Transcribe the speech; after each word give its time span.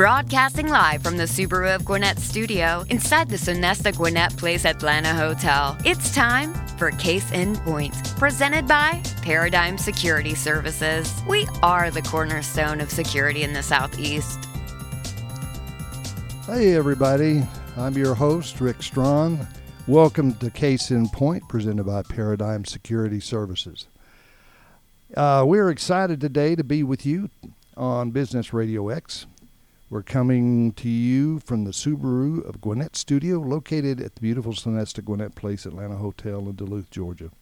Broadcasting 0.00 0.68
live 0.68 1.02
from 1.02 1.18
the 1.18 1.24
Subaru 1.24 1.74
of 1.74 1.84
Gwinnett 1.84 2.18
studio 2.18 2.86
inside 2.88 3.28
the 3.28 3.36
Sonesta 3.36 3.94
Gwinnett 3.94 4.34
Place 4.38 4.64
Atlanta 4.64 5.12
Hotel. 5.12 5.76
It's 5.84 6.14
time 6.14 6.54
for 6.78 6.90
Case 6.92 7.30
in 7.32 7.54
Point, 7.56 7.94
presented 8.16 8.66
by 8.66 9.02
Paradigm 9.20 9.76
Security 9.76 10.34
Services. 10.34 11.12
We 11.28 11.46
are 11.62 11.90
the 11.90 12.00
cornerstone 12.00 12.80
of 12.80 12.90
security 12.90 13.42
in 13.42 13.52
the 13.52 13.62
Southeast. 13.62 14.42
Hey, 16.46 16.74
everybody. 16.76 17.42
I'm 17.76 17.92
your 17.92 18.14
host, 18.14 18.58
Rick 18.62 18.82
Strawn. 18.82 19.46
Welcome 19.86 20.32
to 20.36 20.50
Case 20.50 20.90
in 20.90 21.10
Point, 21.10 21.46
presented 21.46 21.84
by 21.84 22.04
Paradigm 22.04 22.64
Security 22.64 23.20
Services. 23.20 23.86
Uh, 25.14 25.44
we're 25.46 25.68
excited 25.68 26.22
today 26.22 26.56
to 26.56 26.64
be 26.64 26.82
with 26.82 27.04
you 27.04 27.28
on 27.76 28.12
Business 28.12 28.54
Radio 28.54 28.88
X. 28.88 29.26
We're 29.90 30.04
coming 30.04 30.70
to 30.74 30.88
you 30.88 31.40
from 31.40 31.64
the 31.64 31.72
Subaru 31.72 32.48
of 32.48 32.60
Gwinnett 32.60 32.94
studio, 32.94 33.40
located 33.40 34.00
at 34.00 34.14
the 34.14 34.20
beautiful 34.20 34.52
Sonesta 34.52 35.04
Gwinnett 35.04 35.34
Place 35.34 35.66
Atlanta 35.66 35.96
Hotel 35.96 36.38
in 36.38 36.54
Duluth, 36.54 36.88
Georgia. 36.90 37.32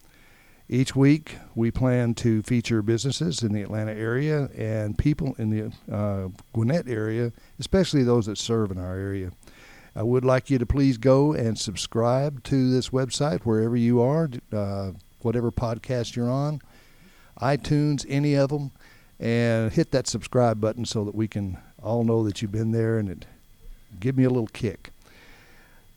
Each 0.67 0.97
week, 0.97 1.37
we 1.55 1.71
plan 1.71 2.15
to 2.15 2.43
feature 2.43 2.81
businesses 2.81 3.43
in 3.43 3.53
the 3.53 3.61
Atlanta 3.61 3.93
area 3.93 4.49
and 4.57 4.97
people 4.97 5.35
in 5.37 5.51
the 5.51 5.95
uh, 5.95 6.29
Gwinnett 6.55 6.89
area, 6.89 7.33
especially 7.59 8.03
those 8.03 8.25
that 8.25 8.39
serve 8.39 8.71
in 8.71 8.79
our 8.79 8.97
area. 8.97 9.31
I 9.95 10.03
would 10.03 10.25
like 10.25 10.49
you 10.49 10.57
to 10.57 10.65
please 10.65 10.97
go 10.97 11.35
and 11.35 11.59
subscribe 11.59 12.43
to 12.45 12.71
this 12.71 12.89
website 12.89 13.41
wherever 13.43 13.77
you 13.77 14.01
are, 14.01 14.31
uh, 14.55 14.93
whatever 15.21 15.53
podcast 15.53 16.17
you're 16.17 16.31
on, 16.31 16.63
iTunes, 17.43 18.07
any 18.09 18.33
of 18.33 18.49
them, 18.49 18.71
and 19.21 19.71
hit 19.71 19.91
that 19.91 20.07
subscribe 20.07 20.63
button 20.63 20.87
so 20.87 21.05
that 21.05 21.15
we 21.15 21.29
can 21.29 21.59
all 21.89 22.05
know 22.05 22.23
that 22.25 22.43
you've 22.43 22.53
been 22.53 22.73
there 22.73 22.99
and 22.99 23.09
it 23.09 23.27
give 23.99 24.17
me 24.17 24.25
a 24.25 24.31
little 24.31 24.49
kick. 24.49 24.91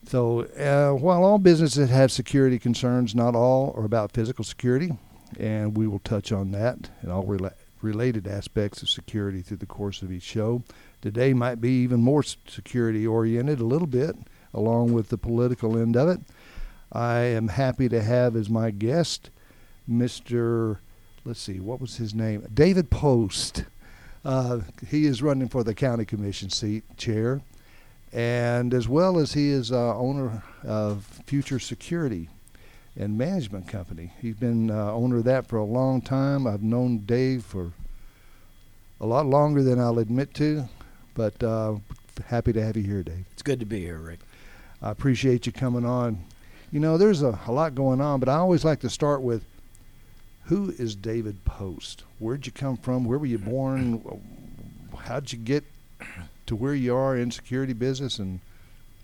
So 0.08 0.42
uh, 0.42 0.98
while 0.98 1.24
all 1.24 1.38
businesses 1.38 1.90
have 1.90 2.12
security 2.12 2.58
concerns, 2.58 3.14
not 3.14 3.36
all 3.36 3.74
are 3.78 3.86
about 3.86 4.12
physical 4.12 4.44
security, 4.44 4.92
and 5.40 5.78
we 5.78 5.88
will 5.88 6.00
touch 6.00 6.32
on 6.32 6.52
that 6.52 6.90
and 7.02 7.12
all 7.12 7.26
rela- 7.26 7.54
related 7.82 8.28
aspects 8.28 8.82
of 8.82 8.90
security 8.90 9.42
through 9.42 9.58
the 9.58 9.66
course 9.66 10.02
of 10.02 10.12
each 10.12 10.24
show. 10.24 10.64
Today 11.02 11.34
might 11.34 11.62
be 11.62 11.84
even 11.84 12.02
more 12.02 12.24
security 12.24 13.06
oriented 13.06 13.60
a 13.60 13.66
little 13.66 13.88
bit, 13.88 14.16
along 14.54 14.94
with 14.94 15.10
the 15.10 15.18
political 15.18 15.78
end 15.78 15.96
of 15.96 16.10
it. 16.10 16.20
I 16.92 17.20
am 17.20 17.50
happy 17.50 17.88
to 17.90 18.02
have 18.02 18.36
as 18.36 18.50
my 18.50 18.72
guest 18.72 19.30
Mr. 19.90 20.78
Let's 21.24 21.42
see, 21.42 21.60
what 21.60 21.80
was 21.80 21.98
his 21.98 22.14
name? 22.14 22.48
David 22.54 22.90
Post. 22.90 23.66
Uh, 24.24 24.60
he 24.88 25.06
is 25.06 25.22
running 25.22 25.50
for 25.50 25.64
the 25.64 25.74
county 25.74 26.06
commission 26.06 26.50
seat 26.50 26.84
chair, 26.98 27.42
and 28.14 28.74
as 28.74 28.88
well 28.88 29.18
as 29.18 29.34
he 29.34 29.50
is 29.50 29.72
uh, 29.72 29.98
owner 29.98 30.44
of 30.64 31.06
Future 31.26 31.60
Security 31.60 32.30
and 32.96 33.18
Management 33.18 33.68
Company. 33.68 34.12
He's 34.22 34.36
been 34.36 34.70
uh, 34.70 34.92
owner 34.94 35.18
of 35.18 35.24
that 35.24 35.48
for 35.48 35.58
a 35.58 35.64
long 35.64 36.02
time. 36.02 36.46
I've 36.46 36.62
known 36.62 37.00
Dave 37.00 37.44
for 37.44 37.72
a 39.00 39.06
lot 39.06 39.26
longer 39.26 39.64
than 39.64 39.80
I'll 39.80 39.98
admit 39.98 40.34
to, 40.36 40.66
but 41.16 41.42
uh, 41.42 41.76
happy 42.28 42.54
to 42.54 42.64
have 42.64 42.78
you 42.78 42.84
here, 42.84 43.02
Dave. 43.02 43.26
It's 43.32 43.42
good 43.42 43.60
to 43.60 43.66
be 43.66 43.80
here, 43.80 43.98
Rick. 43.98 44.20
I 44.82 44.92
appreciate 44.92 45.46
you 45.46 45.52
coming 45.52 45.86
on. 45.86 46.24
You 46.72 46.80
know, 46.80 46.98
there's 46.98 47.24
a, 47.24 47.40
a 47.48 47.52
lot 47.52 47.74
going 47.76 48.02
on, 48.02 48.20
but 48.20 48.30
I 48.30 48.36
always 48.36 48.64
like 48.64 48.82
to 48.82 48.90
start 48.90 49.22
with 49.22 49.44
who 50.46 50.72
is 50.78 50.96
David 50.96 51.46
Post? 51.46 52.04
Where'd 52.20 52.46
you 52.46 52.52
come 52.52 52.78
from? 52.78 53.06
Where 53.06 53.18
were 53.18 53.26
you 53.26 53.38
born? 53.38 54.04
How'd 54.98 55.32
you 55.32 55.40
get 55.40 55.64
to 56.48 56.56
where 56.56 56.74
you 56.74 56.96
are 56.96 57.16
in 57.16 57.32
security 57.32 57.74
business 57.74 58.20
and 58.20 58.40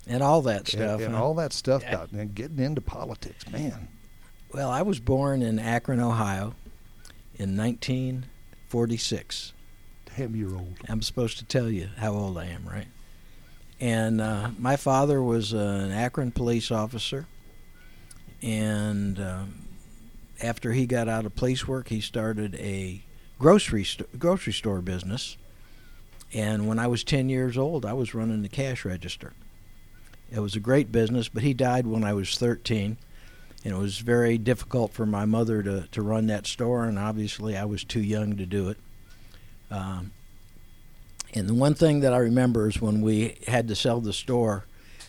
and 0.09 0.23
all 0.23 0.41
that 0.43 0.67
stuff, 0.67 0.99
and, 0.99 1.07
and 1.07 1.15
huh? 1.15 1.23
all 1.23 1.33
that 1.35 1.53
stuff 1.53 1.83
about 1.87 2.11
and 2.11 2.33
getting 2.33 2.59
into 2.59 2.81
politics, 2.81 3.49
man. 3.51 3.89
Well, 4.53 4.69
I 4.69 4.81
was 4.81 4.99
born 4.99 5.41
in 5.41 5.59
Akron, 5.59 5.99
Ohio, 5.99 6.55
in 7.35 7.57
1946. 7.57 9.53
Damn, 10.15 10.35
you're 10.35 10.55
old. 10.55 10.77
I'm 10.87 11.01
supposed 11.01 11.37
to 11.39 11.45
tell 11.45 11.69
you 11.69 11.89
how 11.97 12.13
old 12.13 12.37
I 12.37 12.45
am, 12.45 12.65
right? 12.65 12.87
And 13.79 14.21
uh, 14.21 14.51
my 14.57 14.77
father 14.77 15.21
was 15.21 15.53
uh, 15.53 15.57
an 15.57 15.91
Akron 15.91 16.31
police 16.31 16.71
officer, 16.71 17.27
and 18.41 19.19
um, 19.19 19.66
after 20.41 20.73
he 20.73 20.85
got 20.85 21.07
out 21.07 21.25
of 21.25 21.35
police 21.35 21.67
work, 21.67 21.89
he 21.89 22.01
started 22.01 22.55
a 22.55 23.01
grocery 23.39 23.83
st- 23.83 24.19
grocery 24.19 24.53
store 24.53 24.81
business. 24.81 25.37
And 26.33 26.67
when 26.67 26.79
I 26.79 26.87
was 26.87 27.03
10 27.03 27.29
years 27.29 27.57
old, 27.57 27.85
I 27.85 27.93
was 27.93 28.13
running 28.13 28.41
the 28.41 28.49
cash 28.49 28.83
register. 28.83 29.33
It 30.31 30.39
was 30.39 30.55
a 30.55 30.59
great 30.59 30.91
business, 30.91 31.29
but 31.29 31.43
he 31.43 31.53
died 31.53 31.87
when 31.87 32.03
I 32.03 32.13
was 32.13 32.37
13. 32.37 32.97
And 33.63 33.73
it 33.73 33.77
was 33.77 33.99
very 33.99 34.37
difficult 34.37 34.93
for 34.93 35.05
my 35.05 35.25
mother 35.25 35.63
to, 35.63 35.87
to 35.91 36.01
run 36.01 36.27
that 36.27 36.47
store, 36.47 36.85
and 36.85 36.99
obviously 36.99 37.57
I 37.57 37.65
was 37.65 37.83
too 37.83 38.01
young 38.01 38.37
to 38.37 38.45
do 38.45 38.69
it. 38.69 38.77
Um, 39.71 40.11
and 41.33 41.49
the 41.49 41.53
one 41.53 41.73
thing 41.73 42.01
that 42.01 42.13
I 42.13 42.17
remember 42.17 42.69
is 42.69 42.81
when 42.81 43.01
we 43.01 43.37
had 43.47 43.67
to 43.67 43.75
sell 43.75 43.99
the 43.99 44.13
store, 44.13 44.65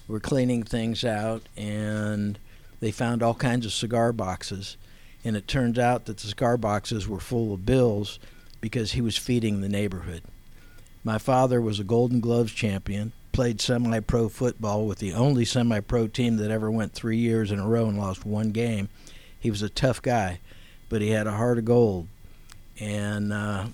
we're 0.09 0.21
cleaning 0.21 0.63
things 0.63 1.05
out, 1.05 1.43
and 1.57 2.39
they 2.81 2.91
found 2.91 3.23
all 3.23 3.35
kinds 3.35 3.67
of 3.67 3.73
cigar 3.73 4.13
boxes. 4.13 4.77
And 5.29 5.37
it 5.37 5.47
turns 5.47 5.79
out 5.79 6.07
that 6.07 6.17
the 6.17 6.27
cigar 6.27 6.57
boxes 6.57 7.07
were 7.07 7.21
full 7.21 7.53
of 7.53 7.67
bills 7.67 8.19
because 8.63 8.93
he 8.93 9.03
was 9.03 9.19
feeding 9.19 9.61
the 9.61 9.69
neighborhood. 9.69 10.23
My 11.05 11.19
father 11.19 11.61
was 11.61 11.79
a 11.79 11.85
Golden 11.85 12.21
Gloves 12.21 12.51
champion, 12.51 13.13
played 13.33 13.61
semi 13.61 14.01
pro 14.01 14.31
football 14.31 14.87
with 14.87 15.01
the 15.01 15.13
only 15.13 15.45
semi 15.45 15.81
pro 15.81 16.07
team 16.07 16.39
that 16.39 16.51
ever 16.51 16.71
went 16.71 16.95
three 16.95 17.19
years 17.19 17.53
in 17.53 17.59
a 17.59 17.69
row 17.69 17.89
and 17.89 17.99
lost 17.99 18.25
one 18.25 18.53
game. 18.53 18.89
He 19.39 19.51
was 19.51 19.61
a 19.61 19.69
tough 19.69 20.01
guy, 20.01 20.41
but 20.89 21.03
he 21.03 21.11
had 21.11 21.27
a 21.27 21.33
heart 21.33 21.59
of 21.59 21.67
gold. 21.67 22.09
And 22.81 23.31
uh, 23.31 23.67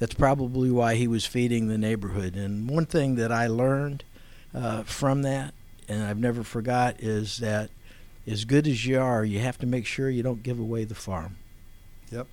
that's 0.00 0.14
probably 0.14 0.72
why 0.72 0.96
he 0.96 1.06
was 1.06 1.24
feeding 1.24 1.68
the 1.68 1.78
neighborhood. 1.78 2.34
And 2.34 2.68
one 2.68 2.86
thing 2.86 3.14
that 3.14 3.30
I 3.30 3.46
learned 3.46 4.02
uh, 4.52 4.82
from 4.82 5.22
that, 5.22 5.54
and 5.88 6.02
I've 6.02 6.18
never 6.18 6.42
forgot, 6.42 6.96
is 6.98 7.38
that 7.38 7.70
as 8.26 8.44
good 8.44 8.66
as 8.66 8.86
you 8.86 9.00
are, 9.00 9.24
you 9.24 9.40
have 9.40 9.58
to 9.58 9.66
make 9.66 9.86
sure 9.86 10.10
you 10.10 10.22
don't 10.22 10.42
give 10.42 10.58
away 10.58 10.84
the 10.84 10.94
farm. 10.94 11.36
Yep. 12.10 12.26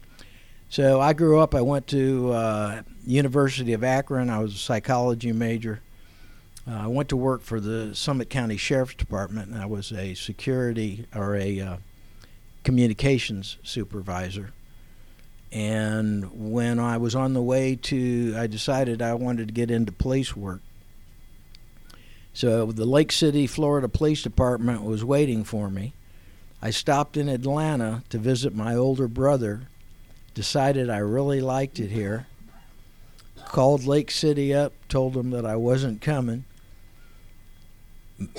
So 0.70 1.00
I 1.00 1.14
grew 1.14 1.40
up. 1.40 1.56
I 1.56 1.62
went 1.62 1.88
to 1.88 2.31
uh, 2.31 2.81
University 3.06 3.74
of 3.74 3.84
Akron. 3.84 4.30
I 4.30 4.40
was 4.40 4.53
a 4.53 4.58
psychology 4.58 5.31
major. 5.31 5.81
Uh, 6.70 6.84
I 6.84 6.88
went 6.88 7.09
to 7.09 7.18
work 7.18 7.42
for 7.42 7.59
the 7.62 7.96
Summit 7.96 8.30
County 8.30 8.58
Sheriff's 8.58 8.96
Department, 8.96 9.50
and 9.50 9.62
I 9.62 9.66
was 9.66 9.94
a 9.94 10.14
security 10.16 11.06
or 11.16 11.36
a 11.36 11.62
uh, 11.62 11.78
communications 12.64 13.58
supervisor. 13.64 14.52
And 15.54 16.52
when 16.52 16.80
I 16.80 16.98
was 16.98 17.16
on 17.16 17.34
the 17.34 17.42
way 17.42 17.78
to, 17.84 18.36
I 18.38 18.48
decided 18.48 19.01
I 19.01 19.13
wanted 19.13 19.48
to 19.48 19.54
get 19.54 19.72
into 19.72 19.94
police 19.94 20.36
work. 20.36 20.60
So 22.38 22.68
the 22.68 22.86
Lake 22.86 23.12
City, 23.12 23.48
Florida 23.48 23.89
Police 23.89 24.22
Department 24.22 24.84
was 24.84 25.04
waiting 25.04 25.44
for 25.44 25.72
me. 25.72 25.94
I 26.62 26.69
stopped 26.69 27.18
in 27.18 27.30
Atlanta 27.30 28.04
to 28.10 28.19
visit 28.19 28.54
my 28.54 28.75
older 28.75 29.07
brother, 29.07 29.62
decided 30.36 30.88
I 30.88 31.00
really 31.00 31.42
liked 31.42 31.80
it 31.80 31.89
here, 31.89 32.28
called 33.45 33.86
Lake 33.86 34.12
City 34.12 34.54
up, 34.54 34.74
told 34.88 35.16
them 35.16 35.31
that 35.31 35.48
I 35.48 35.56
wasn't 35.56 36.00
coming, 36.00 36.45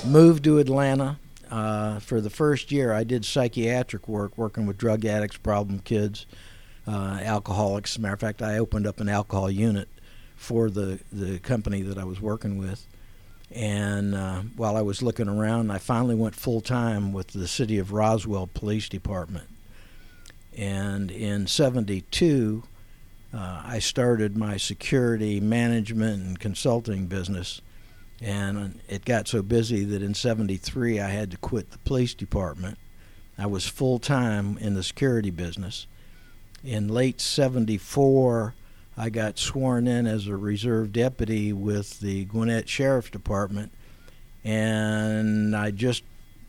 moved 0.06 0.44
to 0.44 0.58
Atlanta. 0.58 1.18
Uh, 1.50 1.98
for 1.98 2.20
the 2.20 2.30
first 2.30 2.70
year, 2.70 2.92
I 2.92 3.02
did 3.02 3.24
psychiatric 3.24 4.06
work, 4.06 4.38
working 4.38 4.66
with 4.66 4.78
drug 4.78 5.06
addicts, 5.06 5.38
problem 5.38 5.80
kids, 5.80 6.24
uh, 6.86 7.18
alcoholics. 7.20 7.94
As 7.94 7.96
a 7.96 8.00
matter 8.02 8.14
of 8.14 8.20
fact, 8.20 8.42
I 8.42 8.58
opened 8.58 8.86
up 8.86 9.00
an 9.00 9.08
alcohol 9.08 9.50
unit 9.50 9.88
for 10.36 10.70
the, 10.70 11.00
the 11.10 11.40
company 11.40 11.82
that 11.82 11.98
I 11.98 12.04
was 12.04 12.20
working 12.20 12.58
with. 12.58 12.86
And 13.50 14.14
uh, 14.14 14.42
while 14.56 14.76
I 14.76 14.82
was 14.82 15.02
looking 15.02 15.28
around, 15.28 15.70
I 15.70 15.78
finally 15.78 16.14
went 16.14 16.34
full 16.34 16.60
time 16.60 17.12
with 17.12 17.28
the 17.28 17.48
City 17.48 17.78
of 17.78 17.92
Roswell 17.92 18.46
Police 18.46 18.88
Department. 18.88 19.48
And 20.56 21.10
in 21.10 21.46
'72, 21.46 22.62
uh, 23.32 23.62
I 23.64 23.78
started 23.78 24.36
my 24.36 24.56
security 24.56 25.40
management 25.40 26.22
and 26.22 26.38
consulting 26.38 27.06
business. 27.06 27.60
And 28.20 28.80
it 28.88 29.04
got 29.04 29.28
so 29.28 29.42
busy 29.42 29.84
that 29.84 30.02
in 30.02 30.14
73 30.14 31.00
I 31.00 31.08
had 31.08 31.30
to 31.30 31.36
quit 31.36 31.70
the 31.70 31.78
police 31.78 32.14
department. 32.14 32.78
I 33.38 33.46
was 33.46 33.66
full 33.66 34.00
time 34.00 34.58
in 34.58 34.74
the 34.74 34.82
security 34.82 35.30
business. 35.30 35.86
In 36.64 36.88
late 36.88 37.20
74, 37.20 38.54
I 38.98 39.10
got 39.10 39.38
sworn 39.38 39.86
in 39.86 40.06
as 40.06 40.26
a 40.26 40.36
reserve 40.36 40.92
deputy 40.92 41.52
with 41.52 42.00
the 42.00 42.24
Gwinnett 42.24 42.68
Sheriff's 42.68 43.10
Department. 43.10 43.72
And 44.44 45.54
I 45.56 45.70
just, 45.70 46.02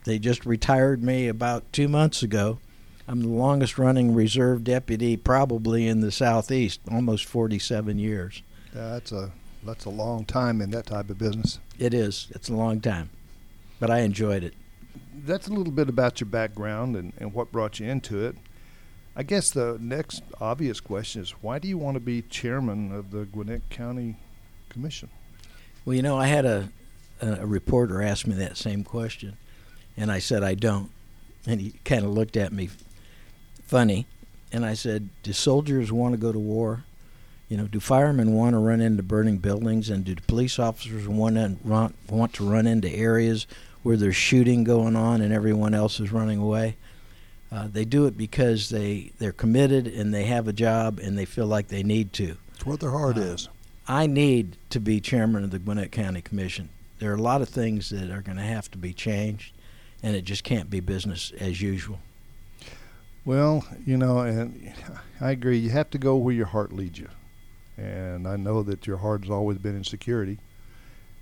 they 0.05 0.19
just 0.19 0.45
retired 0.45 1.03
me 1.03 1.27
about 1.27 1.71
two 1.71 1.87
months 1.87 2.23
ago 2.23 2.59
I'm 3.09 3.21
the 3.21 3.27
longest 3.27 3.79
running 3.79 4.13
reserve 4.13 4.63
deputy 4.63 5.17
probably 5.17 5.87
in 5.87 6.01
the 6.01 6.11
southeast, 6.11 6.79
almost 6.91 7.25
47 7.25 7.97
years. 7.97 8.43
Yeah, 8.71 8.91
that's 8.91 9.11
a 9.11 9.31
that's 9.63 9.85
a 9.85 9.89
long 9.89 10.25
time 10.25 10.61
in 10.61 10.69
that 10.71 10.85
type 10.85 11.09
of 11.09 11.17
business. 11.17 11.57
It 11.79 11.95
is. 11.95 12.27
It's 12.35 12.49
a 12.49 12.53
long 12.53 12.81
time, 12.81 13.09
but 13.79 13.89
I 13.89 14.01
enjoyed 14.01 14.43
it. 14.43 14.53
That's 15.25 15.47
a 15.47 15.51
little 15.51 15.73
bit 15.73 15.89
about 15.89 16.21
your 16.21 16.29
background 16.29 16.95
and, 16.95 17.11
and 17.17 17.33
what 17.33 17.51
brought 17.51 17.79
you 17.79 17.89
into 17.89 18.23
it. 18.23 18.35
I 19.15 19.23
guess 19.23 19.49
the 19.49 19.77
next 19.79 20.23
obvious 20.39 20.79
question 20.79 21.21
is 21.21 21.31
why 21.31 21.59
do 21.59 21.67
you 21.67 21.77
want 21.77 21.95
to 21.95 21.99
be 21.99 22.21
chairman 22.23 22.93
of 22.93 23.11
the 23.11 23.25
Gwinnett 23.25 23.69
County 23.69 24.15
Commission? 24.69 25.09
Well, 25.85 25.95
you 25.95 26.01
know, 26.01 26.17
I 26.17 26.27
had 26.27 26.45
a 26.45 26.69
a 27.21 27.45
reporter 27.45 28.01
ask 28.01 28.25
me 28.25 28.35
that 28.35 28.55
same 28.55 28.83
question, 28.83 29.35
and 29.97 30.11
I 30.11 30.19
said 30.19 30.43
I 30.43 30.53
don't, 30.53 30.89
and 31.45 31.59
he 31.59 31.73
kind 31.83 32.05
of 32.05 32.11
looked 32.11 32.37
at 32.37 32.53
me 32.53 32.69
funny. 33.63 34.05
And 34.51 34.65
I 34.65 34.73
said, 34.73 35.09
Do 35.23 35.31
soldiers 35.33 35.91
want 35.91 36.13
to 36.13 36.19
go 36.19 36.31
to 36.31 36.39
war? 36.39 36.83
You 37.49 37.57
know, 37.57 37.67
do 37.67 37.79
firemen 37.79 38.33
want 38.33 38.53
to 38.53 38.59
run 38.59 38.81
into 38.81 39.03
burning 39.03 39.37
buildings? 39.37 39.89
And 39.89 40.05
do 40.05 40.15
police 40.27 40.59
officers 40.59 41.07
want 41.07 41.35
to 41.35 41.55
run, 41.63 41.93
want 42.07 42.33
to 42.33 42.49
run 42.49 42.67
into 42.67 42.89
areas 42.91 43.47
where 43.83 43.97
there's 43.97 44.15
shooting 44.15 44.63
going 44.63 44.95
on 44.95 45.21
and 45.21 45.33
everyone 45.33 45.73
else 45.73 45.99
is 45.99 46.11
running 46.11 46.39
away? 46.39 46.77
Uh, 47.51 47.67
they 47.67 47.85
do 47.85 48.05
it 48.05 48.15
because 48.15 48.69
they, 48.69 49.11
they're 49.17 49.31
committed 49.31 49.87
and 49.87 50.13
they 50.13 50.23
have 50.23 50.47
a 50.47 50.53
job 50.53 50.99
and 50.99 51.17
they 51.17 51.25
feel 51.25 51.47
like 51.47 51.67
they 51.67 51.83
need 51.83 52.13
to. 52.13 52.37
It's 52.53 52.65
what 52.65 52.79
their 52.79 52.91
heart 52.91 53.17
uh, 53.17 53.21
is. 53.21 53.49
I 53.87 54.05
need 54.05 54.57
to 54.69 54.79
be 54.79 55.01
chairman 55.01 55.43
of 55.43 55.49
the 55.49 55.57
Gwinnett 55.57 55.91
County 55.91 56.21
Commission. 56.21 56.69
There 56.99 57.11
are 57.11 57.15
a 57.15 57.21
lot 57.21 57.41
of 57.41 57.49
things 57.49 57.89
that 57.89 58.11
are 58.11 58.21
going 58.21 58.37
to 58.37 58.43
have 58.43 58.69
to 58.71 58.77
be 58.77 58.93
changed, 58.93 59.53
and 60.03 60.15
it 60.15 60.25
just 60.25 60.43
can't 60.43 60.69
be 60.69 60.79
business 60.79 61.31
as 61.39 61.61
usual. 61.61 61.99
Well, 63.25 63.65
you 63.85 63.97
know, 63.97 64.19
and 64.19 64.73
I 65.21 65.31
agree. 65.31 65.57
You 65.57 65.71
have 65.71 65.89
to 65.91 65.97
go 65.97 66.17
where 66.17 66.35
your 66.35 66.45
heart 66.45 66.71
leads 66.71 66.99
you, 66.99 67.09
and 67.77 68.27
I 68.27 68.35
know 68.35 68.61
that 68.63 68.85
your 68.85 68.97
heart 68.97 69.21
has 69.21 69.31
always 69.31 69.57
been 69.57 69.75
in 69.75 69.83
security. 69.83 70.37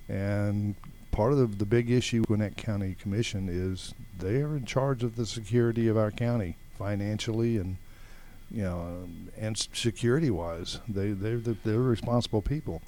And 0.10 0.76
part 1.18 1.34
of 1.34 1.40
the, 1.40 1.48
the 1.48 1.66
big 1.66 1.90
issue 1.90 2.22
with 2.22 2.28
Gwinnett 2.28 2.56
County 2.56 2.96
Commission 3.00 3.50
is 3.50 3.94
they 4.20 4.42
are 4.42 4.56
in 4.56 4.66
charge 4.66 5.04
of 5.04 5.16
the 5.16 5.26
security 5.26 5.88
of 5.88 5.98
our 5.98 6.12
county 6.12 6.56
financially 6.78 7.58
and 7.58 7.78
you 8.50 8.64
know 8.64 9.10
and 9.38 9.58
security 9.74 10.30
wise. 10.30 10.80
They 10.88 11.12
they're 11.12 11.38
the, 11.40 11.58
they're 11.66 11.80
responsible 11.80 12.42
people. 12.42 12.82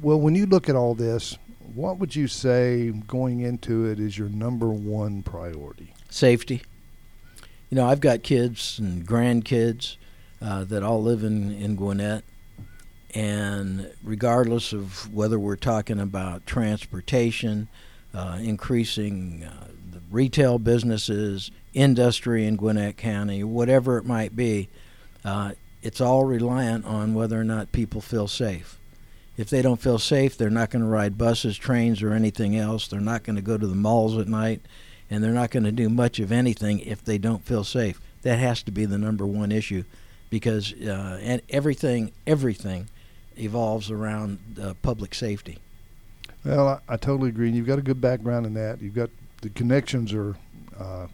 Well, 0.00 0.20
when 0.20 0.34
you 0.34 0.46
look 0.46 0.68
at 0.68 0.76
all 0.76 0.94
this, 0.94 1.36
what 1.74 1.98
would 1.98 2.14
you 2.14 2.28
say 2.28 2.90
going 2.90 3.40
into 3.40 3.84
it 3.86 3.98
is 3.98 4.16
your 4.16 4.28
number 4.28 4.68
one 4.68 5.22
priority? 5.22 5.92
Safety 6.08 6.62
you 7.70 7.76
know, 7.76 7.86
I've 7.86 8.00
got 8.00 8.22
kids 8.22 8.78
and 8.78 9.06
grandkids 9.06 9.96
uh, 10.40 10.64
that 10.64 10.82
all 10.82 11.02
live 11.02 11.22
in, 11.22 11.52
in 11.52 11.76
Gwinnett. 11.76 12.24
And 13.14 13.90
regardless 14.02 14.72
of 14.72 15.12
whether 15.12 15.38
we're 15.38 15.56
talking 15.56 15.98
about 15.98 16.46
transportation, 16.46 17.68
uh, 18.14 18.38
increasing 18.40 19.44
uh, 19.44 19.68
the 19.92 20.00
retail 20.10 20.58
businesses, 20.58 21.50
industry 21.72 22.46
in 22.46 22.56
Gwinnett 22.56 22.96
County, 22.96 23.44
whatever 23.44 23.98
it 23.98 24.04
might 24.04 24.36
be, 24.36 24.68
uh, 25.24 25.52
it's 25.82 26.00
all 26.00 26.24
reliant 26.24 26.84
on 26.84 27.14
whether 27.14 27.40
or 27.40 27.44
not 27.44 27.72
people 27.72 28.00
feel 28.00 28.28
safe. 28.28 28.78
If 29.36 29.48
they 29.48 29.62
don't 29.62 29.80
feel 29.80 29.98
safe, 29.98 30.36
they're 30.36 30.50
not 30.50 30.70
going 30.70 30.82
to 30.82 30.88
ride 30.88 31.16
buses, 31.16 31.56
trains, 31.56 32.02
or 32.02 32.12
anything 32.12 32.56
else. 32.56 32.88
They're 32.88 33.00
not 33.00 33.22
going 33.22 33.36
to 33.36 33.42
go 33.42 33.56
to 33.56 33.66
the 33.66 33.74
malls 33.74 34.18
at 34.18 34.26
night 34.26 34.60
and 35.10 35.22
they're 35.22 35.32
not 35.32 35.50
going 35.50 35.64
to 35.64 35.72
do 35.72 35.88
much 35.88 36.18
of 36.18 36.32
anything 36.32 36.80
if 36.80 37.04
they 37.04 37.18
don't 37.18 37.44
feel 37.44 37.64
safe. 37.64 38.00
That 38.22 38.38
has 38.38 38.62
to 38.64 38.70
be 38.70 38.84
the 38.84 38.98
number 38.98 39.26
one 39.26 39.52
issue, 39.52 39.84
because 40.28 40.72
uh, 40.72 41.18
and 41.22 41.40
everything 41.48 42.12
everything 42.26 42.88
evolves 43.38 43.90
around 43.90 44.38
uh, 44.60 44.74
public 44.82 45.14
safety. 45.14 45.58
Well, 46.44 46.68
I, 46.68 46.94
I, 46.94 46.96
totally 46.96 47.30
agree. 47.30 47.50
You've 47.50 47.66
got 47.66 47.78
a 47.78 47.82
good 47.82 48.00
background 48.00 48.46
in 48.46 48.54
that. 48.54 48.80
You've 48.80 48.94
got 48.94 49.10
the 49.42 49.50
connections 49.50 50.12
are 50.12 50.36
uh, 50.78 51.06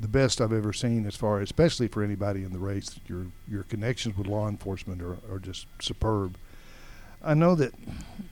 the 0.00 0.08
best 0.08 0.40
I've 0.40 0.52
ever 0.52 0.72
seen, 0.72 1.06
as 1.06 1.14
far, 1.14 1.40
especially 1.40 1.88
for 1.88 2.02
anybody 2.02 2.44
in 2.44 2.52
the 2.52 2.58
race. 2.58 2.98
Your 3.06 3.26
your 3.48 3.62
connections 3.64 4.16
with 4.16 4.26
law 4.26 4.48
enforcement 4.48 5.02
are, 5.02 5.18
are 5.30 5.38
just 5.38 5.66
superb. 5.80 6.36
I 7.22 7.34
know 7.34 7.54
that 7.54 7.72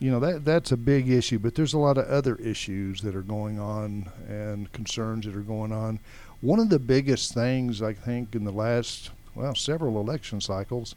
you 0.00 0.10
know 0.10 0.20
that 0.20 0.44
that's 0.44 0.72
a 0.72 0.76
big 0.76 1.08
issue, 1.08 1.38
but 1.38 1.54
there's 1.54 1.72
a 1.72 1.78
lot 1.78 1.96
of 1.96 2.06
other 2.06 2.37
issues 2.37 3.00
that 3.02 3.14
are 3.14 3.22
going 3.22 3.58
on 3.58 4.10
and 4.28 4.70
concerns 4.72 5.25
that 5.25 5.34
are 5.34 5.40
going 5.40 5.72
on. 5.72 5.99
One 6.40 6.58
of 6.58 6.69
the 6.69 6.78
biggest 6.78 7.32
things 7.32 7.81
I 7.81 7.94
think 7.94 8.34
in 8.34 8.44
the 8.44 8.52
last 8.52 9.10
well 9.34 9.54
several 9.54 9.99
election 9.99 10.40
cycles, 10.40 10.94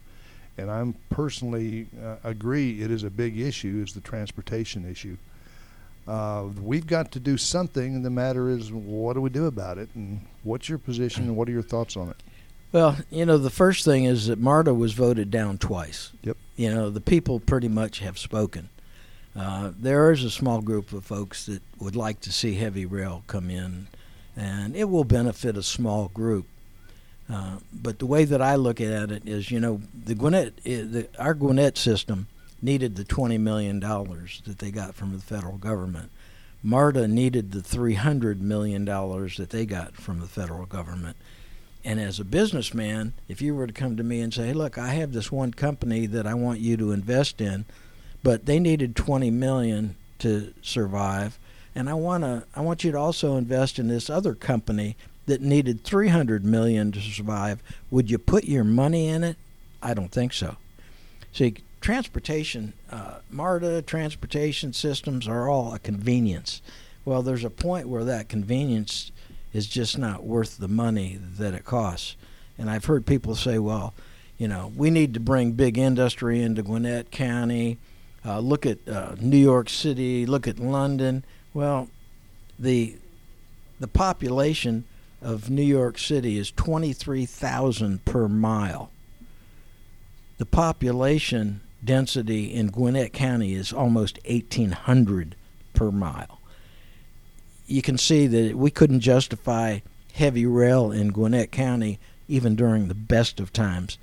and 0.58 0.70
I'm 0.70 0.94
personally 1.10 1.86
uh, 2.02 2.16
agree 2.24 2.82
it 2.82 2.90
is 2.90 3.04
a 3.04 3.10
big 3.10 3.38
issue, 3.38 3.82
is 3.84 3.92
the 3.92 4.00
transportation 4.00 4.90
issue. 4.90 5.16
Uh, 6.06 6.44
we've 6.62 6.86
got 6.86 7.10
to 7.12 7.20
do 7.20 7.36
something, 7.36 7.96
and 7.96 8.04
the 8.04 8.10
matter 8.10 8.48
is, 8.48 8.72
what 8.72 9.14
do 9.14 9.20
we 9.20 9.30
do 9.30 9.46
about 9.46 9.76
it? 9.78 9.88
And 9.94 10.20
what's 10.44 10.68
your 10.68 10.78
position, 10.78 11.24
and 11.24 11.36
what 11.36 11.48
are 11.48 11.52
your 11.52 11.62
thoughts 11.62 11.96
on 11.96 12.10
it? 12.10 12.16
Well, 12.72 12.96
you 13.10 13.26
know, 13.26 13.38
the 13.38 13.50
first 13.50 13.84
thing 13.84 14.04
is 14.04 14.26
that 14.26 14.38
MARTA 14.38 14.74
was 14.74 14.92
voted 14.92 15.30
down 15.30 15.58
twice. 15.58 16.12
Yep. 16.22 16.36
You 16.56 16.74
know, 16.74 16.90
the 16.90 17.00
people 17.00 17.40
pretty 17.40 17.68
much 17.68 18.00
have 18.00 18.18
spoken. 18.18 18.68
Uh, 19.34 19.72
there 19.78 20.12
is 20.12 20.24
a 20.24 20.30
small 20.30 20.60
group 20.62 20.92
of 20.92 21.04
folks 21.04 21.46
that 21.46 21.62
would 21.78 21.96
like 21.96 22.20
to 22.20 22.32
see 22.32 22.54
heavy 22.54 22.86
rail 22.86 23.22
come 23.26 23.50
in, 23.50 23.88
and 24.36 24.74
it 24.76 24.84
will 24.84 25.04
benefit 25.04 25.56
a 25.56 25.62
small 25.62 26.08
group. 26.08 26.46
Uh, 27.28 27.58
but 27.72 27.98
the 27.98 28.06
way 28.06 28.24
that 28.24 28.40
I 28.40 28.54
look 28.54 28.80
at 28.80 29.10
it 29.10 29.26
is, 29.26 29.50
you 29.50 29.58
know, 29.58 29.80
the 30.04 30.14
Gwinnett, 30.14 30.62
the, 30.64 31.08
our 31.18 31.34
Gwinnett 31.34 31.76
system 31.76 32.28
needed 32.62 32.96
the 32.96 33.04
twenty 33.04 33.38
million 33.38 33.80
dollars 33.80 34.42
that 34.46 34.58
they 34.58 34.70
got 34.70 34.94
from 34.94 35.12
the 35.12 35.18
federal 35.18 35.56
government. 35.58 36.10
MARTA 36.62 37.08
needed 37.08 37.52
the 37.52 37.62
three 37.62 37.94
hundred 37.94 38.40
million 38.40 38.84
dollars 38.84 39.36
that 39.36 39.50
they 39.50 39.66
got 39.66 39.94
from 39.94 40.20
the 40.20 40.26
federal 40.26 40.66
government. 40.66 41.16
And 41.84 42.00
as 42.00 42.18
a 42.18 42.24
businessman, 42.24 43.12
if 43.28 43.40
you 43.40 43.54
were 43.54 43.66
to 43.66 43.72
come 43.72 43.96
to 43.96 44.02
me 44.02 44.20
and 44.20 44.32
say, 44.32 44.48
hey, 44.48 44.52
"Look, 44.52 44.78
I 44.78 44.88
have 44.88 45.12
this 45.12 45.30
one 45.30 45.52
company 45.52 46.06
that 46.06 46.26
I 46.26 46.34
want 46.34 46.60
you 46.60 46.76
to 46.76 46.92
invest 46.92 47.40
in," 47.40 47.64
but 48.22 48.46
they 48.46 48.60
needed 48.60 48.94
20 48.96 49.30
million 49.30 49.96
to 50.20 50.52
survive, 50.62 51.38
and 51.74 51.88
I 51.90 51.94
want 51.94 52.22
to 52.22 52.44
I 52.54 52.60
want 52.60 52.84
you 52.84 52.92
to 52.92 52.98
also 52.98 53.36
invest 53.36 53.80
in 53.80 53.88
this 53.88 54.08
other 54.08 54.34
company 54.34 54.96
that 55.26 55.40
needed 55.40 55.84
300 55.84 56.44
million 56.44 56.92
to 56.92 57.00
survive, 57.00 57.62
would 57.90 58.10
you 58.10 58.18
put 58.18 58.44
your 58.44 58.64
money 58.64 59.08
in 59.08 59.24
it? 59.24 59.36
I 59.82 59.94
don't 59.94 60.10
think 60.10 60.32
so. 60.32 60.56
See, 61.32 61.56
transportation, 61.80 62.72
uh, 62.90 63.18
MARTA 63.30 63.82
transportation 63.82 64.72
systems 64.72 65.28
are 65.28 65.48
all 65.48 65.74
a 65.74 65.78
convenience. 65.78 66.62
Well, 67.04 67.22
there's 67.22 67.44
a 67.44 67.50
point 67.50 67.88
where 67.88 68.04
that 68.04 68.28
convenience 68.28 69.12
is 69.52 69.66
just 69.66 69.98
not 69.98 70.24
worth 70.24 70.58
the 70.58 70.68
money 70.68 71.18
that 71.38 71.54
it 71.54 71.64
costs. 71.64 72.16
And 72.58 72.70
I've 72.70 72.86
heard 72.86 73.06
people 73.06 73.34
say, 73.34 73.58
well, 73.58 73.94
you 74.38 74.48
know, 74.48 74.72
we 74.76 74.90
need 74.90 75.14
to 75.14 75.20
bring 75.20 75.52
big 75.52 75.78
industry 75.78 76.42
into 76.42 76.62
Gwinnett 76.62 77.10
County. 77.10 77.78
Uh, 78.24 78.40
look 78.40 78.66
at 78.66 78.86
uh, 78.88 79.14
New 79.20 79.36
York 79.36 79.68
City. 79.68 80.26
Look 80.26 80.48
at 80.48 80.58
London. 80.58 81.24
Well, 81.54 81.88
the 82.58 82.96
the 83.78 83.88
population 83.88 84.84
of 85.26 85.50
New 85.50 85.62
York 85.62 85.98
City 85.98 86.38
is 86.38 86.50
23,000 86.52 88.04
per 88.04 88.28
mile. 88.28 88.90
The 90.38 90.46
population 90.46 91.60
density 91.84 92.52
in 92.54 92.68
Gwinnett 92.68 93.12
County 93.12 93.54
is 93.54 93.72
almost 93.72 94.18
1,800 94.26 95.34
per 95.74 95.90
mile 95.90 96.36
you 97.66 97.82
can 97.82 97.98
see 97.98 98.26
that 98.26 98.56
we 98.56 98.70
couldn't 98.70 99.00
justify 99.00 99.80
heavy 100.14 100.46
rail 100.46 100.92
in 100.92 101.08
Gwinnett 101.08 101.50
County 101.50 101.98
even 102.28 102.56
during 102.56 102.88
the 102.88 102.94
best 102.94 103.40
of 103.40 103.52
times. 103.52 103.98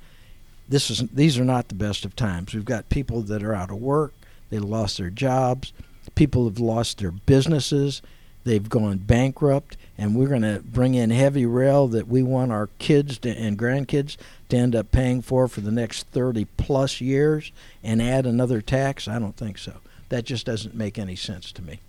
This 0.68 0.90
is 0.90 1.00
these 1.12 1.38
are 1.38 1.44
not 1.44 1.68
the 1.68 1.74
best 1.74 2.04
of 2.04 2.16
times. 2.16 2.54
We've 2.54 2.64
got 2.64 2.88
people 2.88 3.22
that 3.22 3.42
are 3.42 3.54
out 3.54 3.70
of 3.70 3.78
work, 3.78 4.14
they 4.50 4.58
lost 4.58 4.98
their 4.98 5.10
jobs, 5.10 5.72
people 6.14 6.44
have 6.44 6.58
lost 6.58 6.98
their 6.98 7.10
businesses, 7.10 8.00
They've 8.44 8.68
gone 8.68 8.98
bankrupt, 8.98 9.76
and 9.96 10.14
we're 10.14 10.28
going 10.28 10.42
to 10.42 10.62
bring 10.64 10.94
in 10.94 11.10
heavy 11.10 11.46
rail 11.46 11.88
that 11.88 12.06
we 12.06 12.22
want 12.22 12.52
our 12.52 12.68
kids 12.78 13.18
to, 13.20 13.30
and 13.30 13.58
grandkids 13.58 14.16
to 14.50 14.56
end 14.56 14.76
up 14.76 14.92
paying 14.92 15.22
for 15.22 15.48
for 15.48 15.62
the 15.62 15.70
next 15.70 16.06
30 16.08 16.44
plus 16.56 17.00
years 17.00 17.52
and 17.82 18.02
add 18.02 18.26
another 18.26 18.60
tax? 18.60 19.08
I 19.08 19.18
don't 19.18 19.36
think 19.36 19.56
so. 19.56 19.74
That 20.10 20.24
just 20.24 20.44
doesn't 20.44 20.74
make 20.74 20.98
any 20.98 21.16
sense 21.16 21.52
to 21.52 21.62
me. 21.62 21.80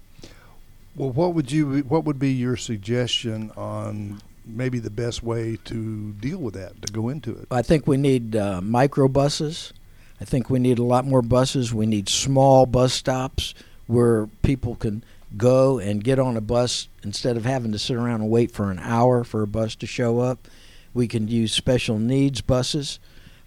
Well, 0.95 1.09
what 1.09 1.33
would 1.33 1.51
you 1.51 1.79
what 1.79 2.05
would 2.05 2.19
be 2.19 2.31
your 2.31 2.55
suggestion 2.55 3.51
on 3.57 4.21
maybe 4.45 4.79
the 4.79 4.89
best 4.89 5.23
way 5.23 5.57
to 5.65 6.13
deal 6.13 6.37
with 6.37 6.53
that 6.53 6.81
to 6.83 6.93
go 6.93 7.09
into 7.09 7.31
it? 7.31 7.47
I 7.51 7.61
think 7.61 7.85
we 7.85 7.97
need 7.97 8.35
uh, 8.35 8.61
micro 8.61 9.09
buses. 9.09 9.73
I 10.21 10.25
think 10.25 10.49
we 10.49 10.59
need 10.59 10.79
a 10.79 10.83
lot 10.83 11.05
more 11.05 11.21
buses. 11.21 11.73
We 11.73 11.85
need 11.85 12.07
small 12.07 12.65
bus 12.65 12.93
stops 12.93 13.53
where 13.87 14.27
people 14.41 14.75
can 14.75 15.03
go 15.37 15.79
and 15.79 16.03
get 16.03 16.19
on 16.19 16.37
a 16.37 16.41
bus 16.41 16.87
instead 17.03 17.37
of 17.37 17.45
having 17.45 17.71
to 17.71 17.79
sit 17.79 17.95
around 17.95 18.21
and 18.21 18.29
wait 18.29 18.51
for 18.51 18.71
an 18.71 18.79
hour 18.79 19.23
for 19.23 19.41
a 19.41 19.47
bus 19.47 19.75
to 19.75 19.87
show 19.87 20.19
up. 20.19 20.47
We 20.93 21.07
can 21.07 21.27
use 21.27 21.53
special 21.53 21.99
needs 21.99 22.41
buses. 22.41 22.99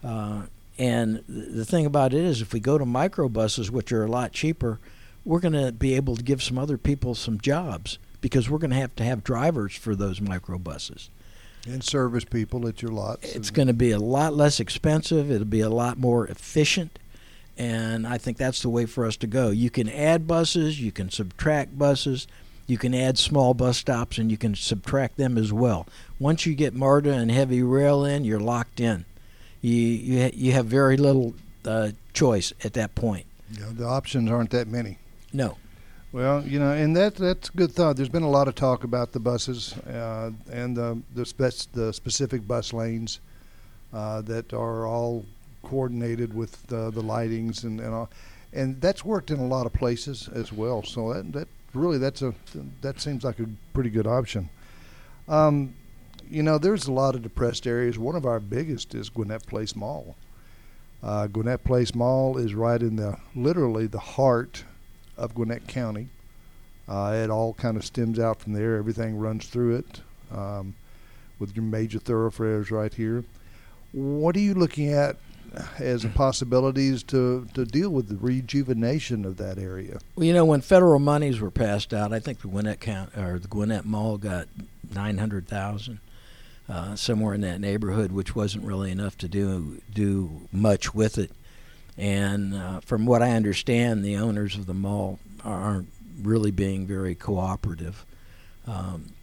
Uh, 0.05 0.43
and 0.79 1.25
the 1.29 1.65
thing 1.65 1.87
about 1.87 2.15
it 2.15 2.23
is, 2.23 2.41
if 2.41 2.53
we 2.53 2.61
go 2.61 2.79
to 2.79 2.85
microbuses, 2.85 3.71
which 3.71 3.91
are 3.91 4.05
a 4.05 4.11
lot 4.11 4.33
cheaper, 4.33 4.79
we're 5.25 5.41
going 5.41 5.55
to 5.55 5.73
be 5.73 5.95
able 5.95 6.15
to 6.17 6.23
give 6.23 6.43
some 6.43 6.59
other 6.59 6.79
people 6.79 7.15
some 7.15 7.41
jobs 7.41 7.99
because 8.21 8.49
we're 8.49 8.59
going 8.59 8.71
to 8.71 8.77
have 8.77 8.95
to 8.97 9.05
have 9.05 9.25
drivers 9.25 9.75
for 9.75 9.97
those 9.97 10.21
microbuses. 10.21 11.09
And 11.67 11.83
service 11.83 12.25
people 12.25 12.67
at 12.69 12.81
your 12.81 12.93
lots. 12.93 13.35
It's 13.35 13.51
going 13.51 13.69
to 13.69 13.75
be 13.75 13.91
a 13.91 13.99
lot 13.99 14.35
less 14.35 14.61
expensive. 14.61 15.31
It'll 15.31 15.45
be 15.45 15.61
a 15.61 15.69
lot 15.69 15.99
more 15.99 16.27
efficient. 16.27 16.99
And 17.59 18.07
I 18.07 18.19
think 18.19 18.37
that's 18.37 18.63
the 18.63 18.69
way 18.69 18.87
for 18.87 19.05
us 19.05 19.17
to 19.17 19.27
go. 19.27 19.51
You 19.51 19.69
can 19.69 19.89
add 19.89 20.29
buses, 20.29 20.81
you 20.81 20.93
can 20.93 21.11
subtract 21.11 21.77
buses, 21.77 22.29
you 22.69 22.79
can 22.79 22.95
add 22.95 23.19
small 23.19 23.53
bus 23.53 23.79
stops, 23.79 24.17
and 24.17 24.31
you 24.31 24.39
can 24.39 24.55
subtract 24.55 25.17
them 25.17 25.37
as 25.37 25.53
well. 25.53 25.87
Once 26.21 26.47
you 26.47 26.55
get 26.55 26.73
MARTA 26.73 27.13
and 27.13 27.33
heavy 27.33 27.63
rail 27.63 28.05
in, 28.05 28.25
you're 28.25 28.39
locked 28.39 28.79
in. 28.79 29.05
You, 29.61 29.75
you, 29.75 30.31
you 30.33 30.53
have 30.53 30.67
very 30.67 30.97
little 30.97 31.35
uh, 31.65 31.91
choice 32.13 32.53
at 32.63 32.75
that 32.75 32.95
point. 32.95 33.27
Yeah, 33.51 33.71
the 33.73 33.87
options 33.87 34.31
aren't 34.31 34.51
that 34.51 34.69
many. 34.69 34.99
No. 35.33 35.57
Well, 36.13 36.47
you 36.47 36.59
know, 36.59 36.73
and 36.73 36.97
that 36.97 37.17
that's 37.17 37.49
a 37.49 37.53
good 37.53 37.73
thought. 37.73 37.97
There's 37.97 38.09
been 38.09 38.23
a 38.23 38.31
lot 38.31 38.49
of 38.49 38.55
talk 38.55 38.85
about 38.85 39.13
the 39.13 39.21
buses 39.21 39.75
uh, 39.79 40.31
and 40.51 40.77
the 40.77 41.03
the, 41.15 41.27
spec- 41.27 41.73
the 41.73 41.93
specific 41.93 42.47
bus 42.47 42.73
lanes 42.73 43.21
uh, 43.93 44.23
that 44.23 44.55
are 44.55 44.87
all 44.87 45.27
coordinated 45.69 46.35
with 46.35 46.67
the, 46.67 46.91
the 46.91 47.03
lightings 47.03 47.65
and 47.65 47.81
and 47.81 47.95
all, 47.95 48.11
and 48.53 48.81
that's 48.81 49.05
worked 49.05 49.31
in 49.31 49.39
a 49.39 49.47
lot 49.47 49.67
of 49.67 49.73
places 49.73 50.29
as 50.35 50.53
well. 50.53 50.83
So 50.83 51.13
that 51.13 51.33
that 51.33 51.49
really 51.75 51.99
that's 51.99 52.23
a 52.23 52.35
that 52.81 53.01
seems 53.01 53.25
like 53.25 53.39
a 53.39 53.47
pretty 53.73 53.91
good 53.91 54.07
option. 54.07 54.49
Um, 55.29 55.75
you 56.31 56.43
know, 56.43 56.59
there's 56.59 56.87
a 56.87 56.93
lot 56.93 57.15
of 57.15 57.23
depressed 57.23 57.67
areas. 57.67 57.99
One 57.99 58.17
of 58.17 58.27
our 58.27 58.41
biggest 58.41 58.95
is 58.95 59.09
Gwinnett 59.09 59.47
Place 59.47 59.75
Mall. 59.75 60.17
Uh, 61.03 61.27
Gwinnett 61.27 61.65
Place 61.65 61.95
Mall 61.95 62.39
is 62.39 62.55
right 62.55 62.81
in 62.81 62.97
the 62.97 63.17
literally 63.35 63.87
the 63.87 63.99
heart 63.99 64.65
of 65.17 65.35
Gwinnett 65.35 65.67
County. 65.67 66.09
Uh, 66.89 67.21
it 67.23 67.31
all 67.31 67.53
kind 67.55 67.77
of 67.77 67.85
stems 67.85 68.19
out 68.19 68.41
from 68.41 68.55
there. 68.55 68.77
Everything 68.77 69.19
runs 69.19 69.47
through 69.47 69.77
it 69.77 70.01
um, 70.35 70.75
with 71.39 71.55
your 71.55 71.65
major 71.65 71.99
thoroughfares 71.99 72.71
right 72.71 72.93
here. 72.93 73.25
What 73.93 74.37
are 74.37 74.41
you 74.41 74.55
looking 74.55 74.93
at 74.93 75.17
as 75.79 76.05
possibilities 76.15 77.03
to, 77.05 77.47
to 77.55 77.65
deal 77.65 77.91
with 77.91 78.09
the 78.09 78.17
rejuvenation 78.17 79.25
of 79.25 79.37
that 79.39 79.59
area? 79.59 79.99
Well, 80.17 80.27
you 80.27 80.33
know, 80.33 80.45
when 80.45 80.61
federal 80.61 80.99
monies 80.99 81.41
were 81.41 81.51
passed 81.51 81.93
out, 81.95 82.13
I 82.13 82.21
think 82.21 82.41
the 82.41 82.49
Gwinnett 82.49 82.81
count 82.81 83.17
or 83.17 83.39
the 83.39 83.49
Gwinnett 83.49 83.85
Mall 83.85 84.19
got 84.19 84.49
nine 84.95 85.19
hundred 85.19 85.49
thousand. 85.49 86.01
Uh, 86.71 86.95
somewhere 86.95 87.33
in 87.33 87.41
that 87.41 87.63
neighborhood, 87.63 88.13
which 88.13 88.37
wasn't 88.37 88.63
really 88.63 88.91
enough 88.91 89.17
to 89.17 89.27
do 89.27 89.81
do 89.91 90.43
much 90.53 90.95
with 90.95 91.17
it. 91.17 91.31
And 91.97 92.55
uh, 92.55 92.81
from 92.81 93.07
what 93.07 93.23
I 93.23 93.31
understand, 93.31 94.05
the 94.05 94.17
owners 94.17 94.55
of 94.55 94.67
the 94.67 94.75
mall 94.75 95.19
aren't 95.43 95.89
really 96.23 96.51
being 96.51 96.87
very 96.87 97.15
cooperative. 97.15 98.05
Um, 98.67 99.15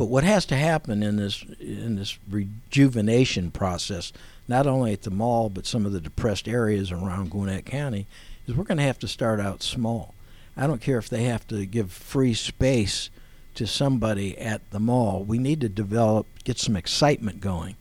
but 0.00 0.08
what 0.08 0.24
has 0.24 0.46
to 0.46 0.56
happen 0.56 1.02
in 1.02 1.16
this 1.16 1.44
in 1.60 1.96
this 1.96 2.18
rejuvenation 2.26 3.50
process, 3.50 4.14
not 4.48 4.66
only 4.66 4.94
at 4.94 5.02
the 5.02 5.10
mall 5.10 5.50
but 5.50 5.66
some 5.66 5.84
of 5.84 5.92
the 5.92 6.00
depressed 6.00 6.48
areas 6.48 6.90
around 6.90 7.30
Gwinnett 7.30 7.66
County, 7.66 8.06
is 8.46 8.54
we're 8.54 8.64
going 8.64 8.78
to 8.78 8.84
have 8.84 8.98
to 9.00 9.06
start 9.06 9.40
out 9.40 9.62
small. 9.62 10.14
I 10.56 10.66
don't 10.66 10.80
care 10.80 10.96
if 10.96 11.10
they 11.10 11.24
have 11.24 11.46
to 11.48 11.66
give 11.66 11.92
free 11.92 12.32
space 12.32 13.10
to 13.56 13.66
somebody 13.66 14.38
at 14.38 14.70
the 14.70 14.80
mall. 14.80 15.22
We 15.22 15.36
need 15.36 15.60
to 15.60 15.68
develop, 15.68 16.26
get 16.44 16.58
some 16.58 16.76
excitement 16.76 17.42
going. 17.42 17.76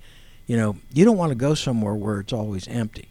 You 0.45 0.57
know, 0.57 0.75
you 0.93 1.05
don't 1.05 1.15
want 1.15 1.29
to 1.29 1.35
go 1.35 1.53
somewhere 1.53 1.95
where 1.95 2.19
it's 2.19 2.33
always 2.33 2.67
empty 2.67 3.07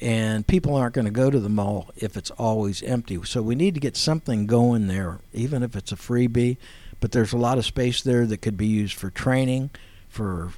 and 0.00 0.46
people 0.46 0.74
aren't 0.74 0.94
going 0.94 1.04
to 1.04 1.10
go 1.10 1.30
to 1.30 1.38
the 1.40 1.48
mall 1.48 1.90
if 1.96 2.16
it's 2.16 2.30
always 2.32 2.82
empty. 2.82 3.18
So 3.24 3.42
we 3.42 3.54
need 3.54 3.74
to 3.74 3.80
get 3.80 3.96
something 3.96 4.46
going 4.46 4.88
there, 4.88 5.20
even 5.32 5.62
if 5.62 5.76
it's 5.76 5.92
a 5.92 5.96
freebie. 5.96 6.56
But 7.04 7.12
there's 7.12 7.34
a 7.34 7.36
lot 7.36 7.58
of 7.58 7.66
space 7.66 8.00
there 8.00 8.24
that 8.24 8.40
could 8.40 8.56
be 8.56 8.66
used 8.66 8.94
for 8.94 9.10
training, 9.10 9.68
for 10.08 10.52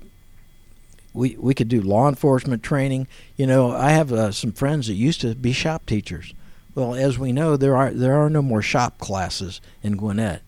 we 1.12 1.36
we 1.40 1.54
could 1.54 1.68
do 1.68 1.82
law 1.82 2.08
enforcement 2.08 2.62
training. 2.62 3.08
You 3.36 3.48
know, 3.48 3.72
I 3.72 3.90
have 3.90 4.12
uh, 4.12 4.30
some 4.30 4.52
friends 4.52 4.86
that 4.86 4.94
used 4.94 5.20
to 5.22 5.34
be 5.34 5.50
shop 5.50 5.86
teachers. 5.86 6.34
Well, 6.76 6.94
as 6.94 7.18
we 7.18 7.32
know, 7.32 7.56
there 7.56 7.76
are 7.76 7.90
there 7.90 8.14
are 8.14 8.30
no 8.30 8.42
more 8.42 8.62
shop 8.62 8.98
classes 8.98 9.60
in 9.82 9.96
Gwinnett. 9.96 10.42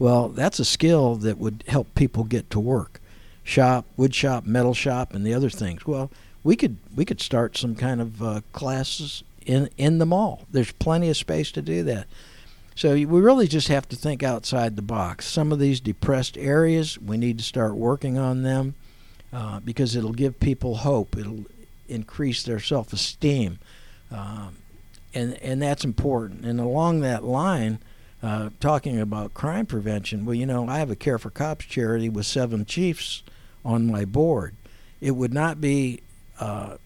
Well, 0.00 0.30
that's 0.30 0.58
a 0.58 0.64
skill 0.64 1.14
that 1.14 1.38
would 1.38 1.62
help 1.68 1.94
people 1.94 2.24
get 2.24 2.50
to 2.50 2.58
work. 2.58 3.00
Shop, 3.44 3.84
wood 3.96 4.16
shop, 4.16 4.46
metal 4.46 4.74
shop, 4.74 5.14
and 5.14 5.24
the 5.24 5.32
other 5.32 5.48
things. 5.48 5.86
Well, 5.86 6.10
we 6.42 6.56
could 6.56 6.76
we 6.96 7.04
could 7.04 7.20
start 7.20 7.56
some 7.56 7.76
kind 7.76 8.00
of 8.00 8.20
uh, 8.20 8.40
classes 8.52 9.22
in 9.44 9.70
in 9.76 9.98
the 9.98 10.06
mall. 10.06 10.44
There's 10.50 10.72
plenty 10.72 11.08
of 11.08 11.16
space 11.16 11.52
to 11.52 11.62
do 11.62 11.84
that. 11.84 12.08
So 12.76 12.92
we 12.92 13.06
really 13.06 13.48
just 13.48 13.68
have 13.68 13.88
to 13.88 13.96
think 13.96 14.22
outside 14.22 14.76
the 14.76 14.82
box. 14.82 15.24
Some 15.26 15.50
of 15.50 15.58
these 15.58 15.80
depressed 15.80 16.36
areas, 16.36 16.98
we 16.98 17.16
need 17.16 17.38
to 17.38 17.44
start 17.44 17.74
working 17.74 18.18
on 18.18 18.42
them 18.42 18.74
uh, 19.32 19.60
because 19.60 19.96
it'll 19.96 20.12
give 20.12 20.38
people 20.40 20.76
hope. 20.76 21.16
It'll 21.16 21.46
increase 21.88 22.42
their 22.42 22.60
self-esteem, 22.60 23.58
um, 24.10 24.56
and 25.14 25.34
and 25.42 25.62
that's 25.62 25.84
important. 25.84 26.44
And 26.44 26.60
along 26.60 27.00
that 27.00 27.24
line, 27.24 27.78
uh, 28.22 28.50
talking 28.60 29.00
about 29.00 29.32
crime 29.32 29.64
prevention, 29.64 30.26
well, 30.26 30.34
you 30.34 30.44
know, 30.44 30.68
I 30.68 30.78
have 30.78 30.90
a 30.90 30.96
Care 30.96 31.18
for 31.18 31.30
Cops 31.30 31.64
charity 31.64 32.10
with 32.10 32.26
seven 32.26 32.66
chiefs 32.66 33.22
on 33.64 33.86
my 33.86 34.04
board. 34.04 34.54
It 35.00 35.12
would 35.12 35.32
not 35.32 35.62
be 35.62 36.00
uh, 36.38 36.76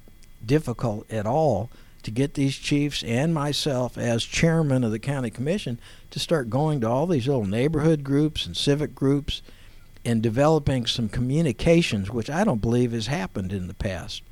difficult 0.46 1.10
at 1.10 1.26
all 1.26 1.68
to 2.02 2.10
get 2.10 2.34
these 2.34 2.56
chiefs 2.56 3.02
and 3.02 3.34
myself 3.34 3.98
as 3.98 4.24
chairman 4.24 4.84
of 4.84 4.90
the 4.90 4.98
county 4.98 5.30
commission 5.30 5.78
to 6.10 6.18
start 6.18 6.50
going 6.50 6.80
to 6.80 6.88
all 6.88 7.06
these 7.06 7.26
little 7.26 7.44
neighborhood 7.44 8.04
groups 8.04 8.46
and 8.46 8.56
civic 8.56 8.94
groups 8.94 9.42
and 10.04 10.22
developing 10.22 10.86
some 10.86 11.08
communications, 11.08 12.10
which 12.10 12.30
I 12.30 12.44
don't 12.44 12.62
believe 12.62 12.92
has 12.92 13.06
happened 13.06 13.52
in 13.52 13.68
the 13.68 13.74
past. 13.74 14.22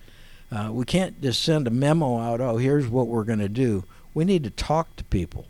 Uh, 0.51 0.71
we 0.73 0.85
can't 0.85 1.21
just 1.21 1.43
send 1.43 1.67
a 1.67 1.71
memo 1.71 2.19
out, 2.19 2.41
oh, 2.41 2.57
here's 2.57 2.89
what 2.89 3.07
we're 3.07 3.25
going 3.25 3.39
to 3.39 3.49
do. 3.49 3.85
We 4.15 4.25
need 4.25 4.45
to 4.45 4.51
talk 4.51 4.97
to 4.97 5.05
people 5.05 5.47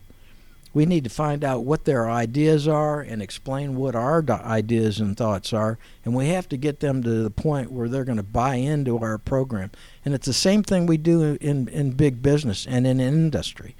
we 0.79 0.87
need 0.87 1.03
to 1.03 1.11
find 1.11 1.43
out 1.43 1.65
what 1.65 1.87
their 1.87 2.09
ideas 2.09 2.69
are 2.69 3.01
and 3.01 3.21
explain 3.21 3.75
what 3.75 3.97
our 3.97 4.25
ideas 4.31 5.01
and 5.01 5.17
thoughts 5.17 5.53
are 5.53 5.77
and 6.05 6.15
we 6.15 6.29
have 6.29 6.49
to 6.49 6.57
get 6.57 6.79
them 6.79 7.03
to 7.03 7.25
the 7.25 7.31
point 7.31 7.73
where 7.73 7.89
they're 7.89 8.05
going 8.05 8.17
to 8.17 8.23
buy 8.23 8.55
into 8.55 8.97
our 8.97 9.19
program. 9.19 9.73
And 10.05 10.15
it's 10.15 10.27
the 10.27 10.33
same 10.33 10.63
thing 10.63 10.87
we 10.87 10.97
do 10.97 11.37
in, 11.41 11.67
in 11.67 11.95
big 11.95 12.23
business 12.23 12.65
and 12.65 12.87
in 12.87 13.01
industry. 13.01 13.75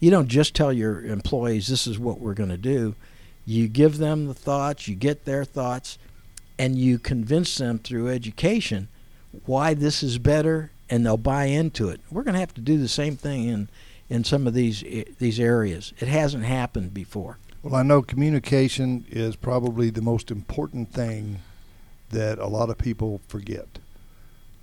You 0.00 0.10
don't 0.10 0.28
just 0.28 0.54
tell 0.54 0.70
your 0.70 1.00
employees 1.06 1.68
this 1.68 1.86
is 1.86 1.98
what 1.98 2.20
we're 2.20 2.34
going 2.34 2.50
to 2.50 2.58
do. 2.58 2.94
You 3.46 3.66
give 3.66 3.96
them 3.96 4.26
the 4.26 4.34
thoughts 4.34 4.86
you 4.86 4.96
get 4.96 5.24
their 5.24 5.46
thoughts 5.46 5.96
and 6.58 6.76
you 6.76 6.98
convince 6.98 7.56
them 7.56 7.78
through 7.78 8.10
education 8.10 8.88
why 9.46 9.72
this 9.72 10.02
is 10.02 10.18
better 10.18 10.72
and 10.90 11.06
they'll 11.06 11.16
buy 11.16 11.46
into 11.46 11.88
it. 11.88 12.02
We're 12.10 12.22
going 12.22 12.34
to 12.34 12.40
have 12.40 12.52
to 12.52 12.60
do 12.60 12.76
the 12.76 12.86
same 12.86 13.16
thing 13.16 13.48
in 13.48 13.70
in 14.08 14.24
some 14.24 14.46
of 14.46 14.54
these 14.54 14.84
these 15.18 15.40
areas. 15.40 15.92
It 15.98 16.08
hasn't 16.08 16.44
happened 16.44 16.94
before. 16.94 17.38
Well, 17.62 17.74
I 17.74 17.82
know 17.82 18.02
communication 18.02 19.06
is 19.08 19.36
probably 19.36 19.88
the 19.90 20.02
most 20.02 20.30
important 20.30 20.92
thing 20.92 21.38
that 22.10 22.38
a 22.38 22.46
lot 22.46 22.68
of 22.68 22.76
people 22.76 23.20
forget. 23.26 23.78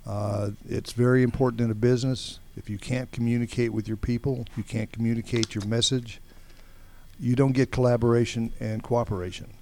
Uh, 0.06 0.50
it's 0.68 0.92
very 0.92 1.22
important 1.22 1.60
in 1.60 1.70
a 1.70 1.74
business. 1.74 2.38
If 2.56 2.68
you 2.70 2.78
can't 2.78 3.10
communicate 3.10 3.72
with 3.72 3.88
your 3.88 3.96
people, 3.96 4.46
you 4.56 4.62
can't 4.62 4.92
communicate 4.92 5.54
your 5.54 5.64
message, 5.64 6.20
you 7.18 7.36
don't 7.36 7.52
get 7.52 7.70
collaboration 7.70 8.52
and 8.60 8.82
cooperation. 8.82 9.54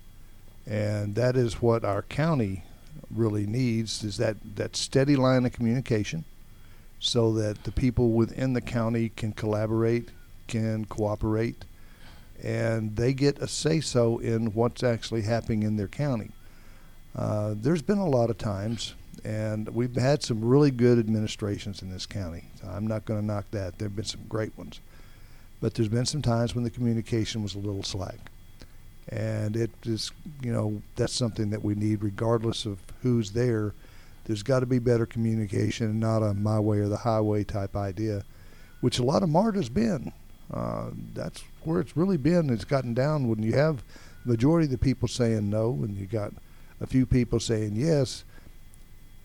And 0.67 1.15
that 1.15 1.37
is 1.37 1.61
what 1.61 1.85
our 1.85 2.03
county 2.03 2.65
really 3.11 3.47
needs 3.47 4.05
is 4.05 4.17
that, 4.19 4.37
that 4.57 4.77
steady 4.77 5.17
line 5.17 5.45
of 5.45 5.53
communication 5.53 6.25
so 7.01 7.33
that 7.33 7.65
the 7.65 7.73
people 7.73 8.11
within 8.11 8.53
the 8.53 8.61
county 8.61 9.09
can 9.09 9.33
collaborate, 9.33 10.11
can 10.47 10.85
cooperate, 10.85 11.65
and 12.43 12.95
they 12.97 13.13
get 13.13 13.39
a 13.39 13.49
say 13.49 13.81
so 13.81 14.19
in 14.19 14.53
what's 14.53 14.83
actually 14.83 15.23
happening 15.23 15.63
in 15.63 15.77
their 15.77 15.89
county. 15.89 16.31
Uh, 17.17 17.55
there's 17.57 17.83
been 17.83 17.99
a 17.99 18.09
lot 18.09 18.31
of 18.31 18.39
times, 18.39 18.95
and 19.25 19.69
we've 19.71 19.97
had 19.97 20.23
some 20.23 20.45
really 20.45 20.71
good 20.71 20.99
administrations 20.99 21.83
in 21.83 21.91
this 21.91 22.07
county. 22.07 22.45
So 22.61 22.69
I'm 22.69 22.87
not 22.87 23.05
going 23.05 23.21
to 23.21 23.27
knock 23.27 23.47
that. 23.51 23.79
There 23.79 23.89
have 23.89 23.97
been 23.97 24.05
some 24.05 24.25
great 24.29 24.57
ones. 24.57 24.81
But 25.61 25.75
there's 25.75 25.89
been 25.89 26.07
some 26.07 26.23
times 26.23 26.55
when 26.55 26.65
the 26.65 26.71
communication 26.71 27.43
was 27.43 27.55
a 27.55 27.59
little 27.59 27.83
slack. 27.83 28.31
And 29.09 29.57
it 29.57 29.71
is, 29.85 30.13
you 30.41 30.53
know, 30.53 30.81
that's 30.97 31.13
something 31.13 31.51
that 31.51 31.63
we 31.65 31.75
need 31.75 32.03
regardless 32.03 32.65
of 32.65 32.79
who's 33.03 33.33
there. 33.33 33.75
There's 34.25 34.43
got 34.43 34.61
to 34.61 34.67
be 34.67 34.79
better 34.79 35.07
communication 35.07 35.87
and 35.87 36.01
not 36.01 36.23
a 36.23 36.35
my 36.35 36.61
way 36.61 36.79
or 36.79 36.89
the 36.89 36.99
highway 36.99 37.45
type 37.45 37.77
idea, 37.77 38.25
which 38.81 38.99
a 38.99 39.03
lot 39.03 39.23
of 39.23 39.29
MARTA's 39.29 39.69
been. 39.69 40.13
Uh, 40.53 40.91
that's 41.15 41.43
where 41.63 41.81
it's 41.81 41.97
really 41.97 42.17
been. 42.17 42.51
It's 42.51 42.65
gotten 42.65 42.95
down 42.95 43.29
when 43.29 43.43
you 43.43 43.53
have 43.53 43.83
the 44.25 44.33
majority 44.33 44.67
of 44.67 44.73
the 44.73 44.79
people 44.79 45.09
saying 45.09 45.49
no, 45.49 45.71
and 45.83 45.97
you 45.97 46.07
got 46.07 46.33
a 46.81 46.87
few 46.87 47.07
people 47.07 47.41
saying 47.41 47.73
yes, 47.77 48.25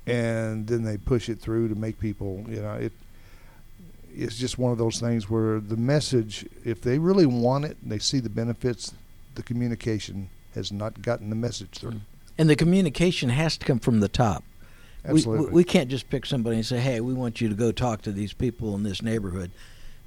and 0.05 0.67
then 0.67 0.83
they 0.83 0.97
push 0.97 1.29
it 1.29 1.39
through 1.39 1.69
to 1.69 1.75
make 1.75 1.99
people, 1.99 2.45
you 2.47 2.61
know, 2.61 2.73
it. 2.73 2.91
It's 4.17 4.37
just 4.37 4.57
one 4.57 4.71
of 4.71 4.77
those 4.77 5.01
things 5.01 5.29
where 5.29 5.59
the 5.59 5.75
message, 5.75 6.45
if 6.63 6.79
they 6.79 6.99
really 6.99 7.25
want 7.25 7.65
it 7.65 7.75
and 7.81 7.91
they 7.91 7.99
see 7.99 8.21
the 8.21 8.29
benefits, 8.29 8.93
the 9.35 9.43
communication 9.43 10.29
has 10.53 10.71
not 10.71 11.01
gotten 11.01 11.29
the 11.29 11.35
message 11.35 11.71
through. 11.71 11.99
And 12.37 12.49
the 12.49 12.55
communication 12.55 13.29
has 13.29 13.57
to 13.57 13.65
come 13.65 13.79
from 13.79 13.99
the 13.99 14.07
top. 14.07 14.45
Absolutely. 15.07 15.47
We, 15.47 15.51
we 15.53 15.63
can't 15.63 15.89
just 15.89 16.09
pick 16.09 16.25
somebody 16.25 16.57
and 16.57 16.65
say, 16.65 16.79
hey, 16.79 16.99
we 16.99 17.13
want 17.13 17.41
you 17.41 17.49
to 17.49 17.55
go 17.55 17.71
talk 17.71 18.01
to 18.03 18.11
these 18.11 18.33
people 18.33 18.75
in 18.75 18.83
this 18.83 19.01
neighborhood. 19.01 19.51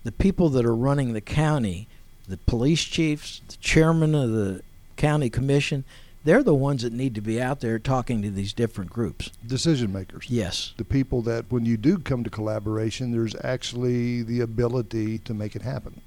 The 0.05 0.12
people 0.12 0.49
that 0.50 0.64
are 0.64 0.75
running 0.75 1.12
the 1.12 1.21
county, 1.21 1.88
the 2.26 2.37
police 2.37 2.83
chiefs, 2.85 3.40
the 3.49 3.57
chairman 3.57 4.14
of 4.14 4.31
the 4.31 4.62
county 4.97 5.31
commission, 5.31 5.85
they're 6.25 6.43
the 6.43 6.55
ones 6.55 6.83
that 6.83 6.93
need 6.93 7.14
to 7.14 7.21
be 7.21 7.40
out 7.40 7.61
there 7.61 7.78
talking 7.78 8.23
to 8.23 8.31
these 8.31 8.52
different 8.52 8.90
groups. 8.90 9.31
Decision 9.47 9.93
makers. 9.93 10.26
Yes. 10.28 10.75
The 10.76 10.85
people 10.85 11.23
that, 11.23 11.50
when 11.50 11.64
you 11.64 11.76
do 11.76 11.99
come 11.99 12.25
to 12.25 12.31
collaboration, 12.31 13.12
there's 13.12 13.35
actually 13.43 14.23
the 14.23 14.40
ability 14.40 15.19
to 15.19 15.33
make 15.33 15.57
it 15.57 15.62
happen. 15.62 16.00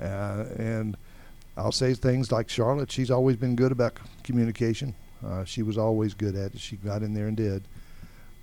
Uh, 0.00 0.44
and 0.58 0.96
I'll 1.56 1.72
say 1.72 1.94
things 1.94 2.30
like 2.30 2.48
Charlotte, 2.48 2.92
she's 2.92 3.10
always 3.10 3.36
been 3.36 3.56
good 3.56 3.72
about 3.72 3.98
communication. 4.22 4.94
Uh, 5.24 5.44
she 5.44 5.62
was 5.62 5.78
always 5.78 6.14
good 6.14 6.34
at 6.34 6.54
it. 6.54 6.60
She 6.60 6.76
got 6.76 7.02
in 7.02 7.14
there 7.14 7.28
and 7.28 7.36
did. 7.36 7.62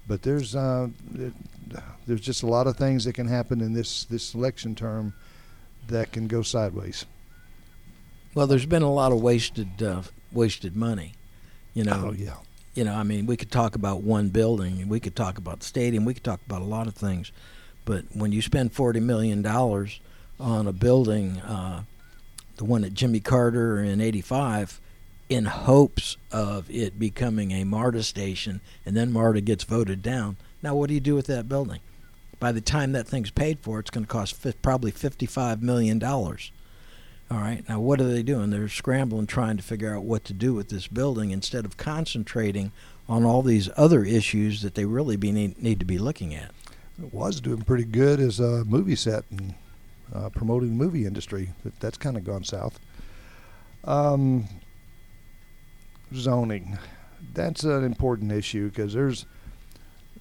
But 0.10 0.24
there's 0.24 0.56
uh, 0.56 0.90
there's 2.08 2.22
just 2.22 2.42
a 2.42 2.48
lot 2.48 2.66
of 2.66 2.76
things 2.76 3.06
that 3.06 3.14
can 3.14 3.28
happen 3.28 3.62
in 3.62 3.74
this 3.74 4.06
this 4.06 4.34
election 4.34 4.74
term 4.74 5.14
that 5.88 6.12
can 6.12 6.28
go 6.28 6.42
sideways. 6.42 7.06
Well, 8.34 8.48
there's 8.48 8.66
been 8.66 8.82
a 8.82 8.92
lot 8.92 9.12
of 9.12 9.22
wasted 9.22 9.82
uh, 9.82 10.02
wasted 10.34 10.76
money. 10.76 11.14
You 11.76 11.84
know. 11.84 12.08
Oh 12.08 12.12
yeah. 12.12 12.38
You 12.74 12.86
know, 12.86 12.96
I 12.96 13.04
mean, 13.04 13.26
we 13.26 13.36
could 13.36 13.52
talk 13.52 13.76
about 13.76 14.04
one 14.04 14.30
building, 14.30 14.82
and 14.82 14.90
we 14.90 15.00
could 15.00 15.16
talk 15.16 15.38
about 15.38 15.60
the 15.60 15.66
stadium, 15.66 16.06
we 16.06 16.14
could 16.14 16.24
talk 16.24 16.40
about 16.46 16.62
a 16.62 16.66
lot 16.66 16.88
of 16.88 16.94
things, 16.94 17.32
but 17.84 18.06
when 18.14 18.32
you 18.32 18.42
spend 18.42 18.74
forty 18.74 19.00
million 19.00 19.42
dollars 19.42 20.00
on 20.40 20.66
a 20.66 20.72
building, 20.72 21.40
uh, 21.40 21.84
the 22.58 22.64
one 22.66 22.84
at 22.84 22.94
Jimmy 22.94 23.20
Carter 23.20 23.80
in 23.84 24.00
'85, 24.02 24.80
in 25.30 25.46
hopes 25.46 26.18
of 26.32 26.70
it 26.70 27.00
becoming 27.00 27.52
a 27.52 27.64
MARTA 27.64 28.04
station, 28.04 28.62
and 28.86 28.98
then 28.98 29.14
MARTA 29.14 29.42
gets 29.42 29.64
voted 29.64 30.02
down. 30.02 30.38
Now, 30.64 30.76
what 30.76 30.88
do 30.88 30.96
you 30.96 31.00
do 31.00 31.16
with 31.16 31.28
that 31.28 31.48
building? 31.48 31.80
By 32.40 32.52
the 32.52 32.62
time 32.62 32.94
that 32.94 33.08
thing's 33.08 33.32
paid 33.32 33.60
for, 33.60 33.80
it's 33.80 33.92
going 33.92 34.06
to 34.06 34.12
cost 34.12 34.44
probably 34.62 34.92
$55 34.92 35.62
million. 35.62 36.04
All 36.04 37.38
right, 37.38 37.68
now 37.70 37.80
what 37.80 38.02
are 38.02 38.08
they 38.08 38.24
doing? 38.24 38.50
They're 38.50 38.68
scrambling 38.68 39.28
trying 39.28 39.58
to 39.58 39.64
figure 39.64 39.96
out 39.96 40.04
what 40.04 40.24
to 40.26 40.34
do 40.34 40.56
with 40.56 40.70
this 40.70 40.88
building 40.88 41.30
instead 41.30 41.64
of 41.64 41.78
concentrating 41.78 42.72
on 43.08 43.24
all 43.24 43.44
these 43.44 43.70
other 43.78 44.04
issues 44.04 44.64
that 44.64 44.74
they 44.74 44.86
really 44.86 45.16
be 45.16 45.32
need, 45.32 45.62
need 45.62 45.80
to 45.80 45.86
be 45.86 46.00
looking 46.00 46.34
at. 46.34 46.52
It 47.02 47.14
was 47.14 47.40
doing 47.40 47.62
pretty 47.62 47.86
good 47.86 48.20
as 48.20 48.40
a 48.40 48.66
movie 48.66 48.96
set 48.96 49.26
and 49.30 49.54
uh, 50.14 50.30
promoting 50.30 50.70
the 50.70 50.84
movie 50.84 51.06
industry, 51.06 51.52
that's 51.80 51.98
kind 51.98 52.18
of 52.18 52.24
gone 52.24 52.44
south. 52.44 52.80
Um, 53.84 54.48
zoning, 56.14 56.78
that's 57.34 57.64
an 57.64 57.84
important 57.84 58.32
issue 58.32 58.70
because 58.70 58.94
there's 58.94 59.26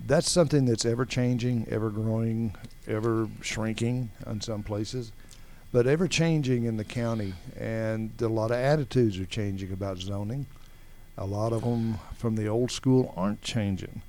that's 0.07 0.31
something 0.31 0.65
that's 0.65 0.85
ever 0.85 1.05
changing, 1.05 1.67
ever 1.71 1.91
growing, 1.91 2.55
ever 2.87 3.29
shrinking 3.43 4.11
in 4.27 4.41
some 4.41 4.63
places, 4.63 5.13
but 5.73 5.87
ever 5.87 6.07
changing 6.09 6.65
in 6.65 6.77
the 6.77 6.85
county, 6.85 7.35
and 7.59 8.11
a 8.21 8.29
lot 8.29 8.51
of 8.51 8.59
attitudes 8.59 9.19
are 9.19 9.27
changing 9.27 9.73
about 9.73 9.99
zoning. 9.99 10.47
A 11.17 11.27
lot 11.27 11.53
of 11.53 11.63
them 11.63 11.99
from 12.17 12.37
the 12.37 12.47
old 12.47 12.71
school 12.71 13.13
aren't 13.17 13.43
changing. 13.43 14.03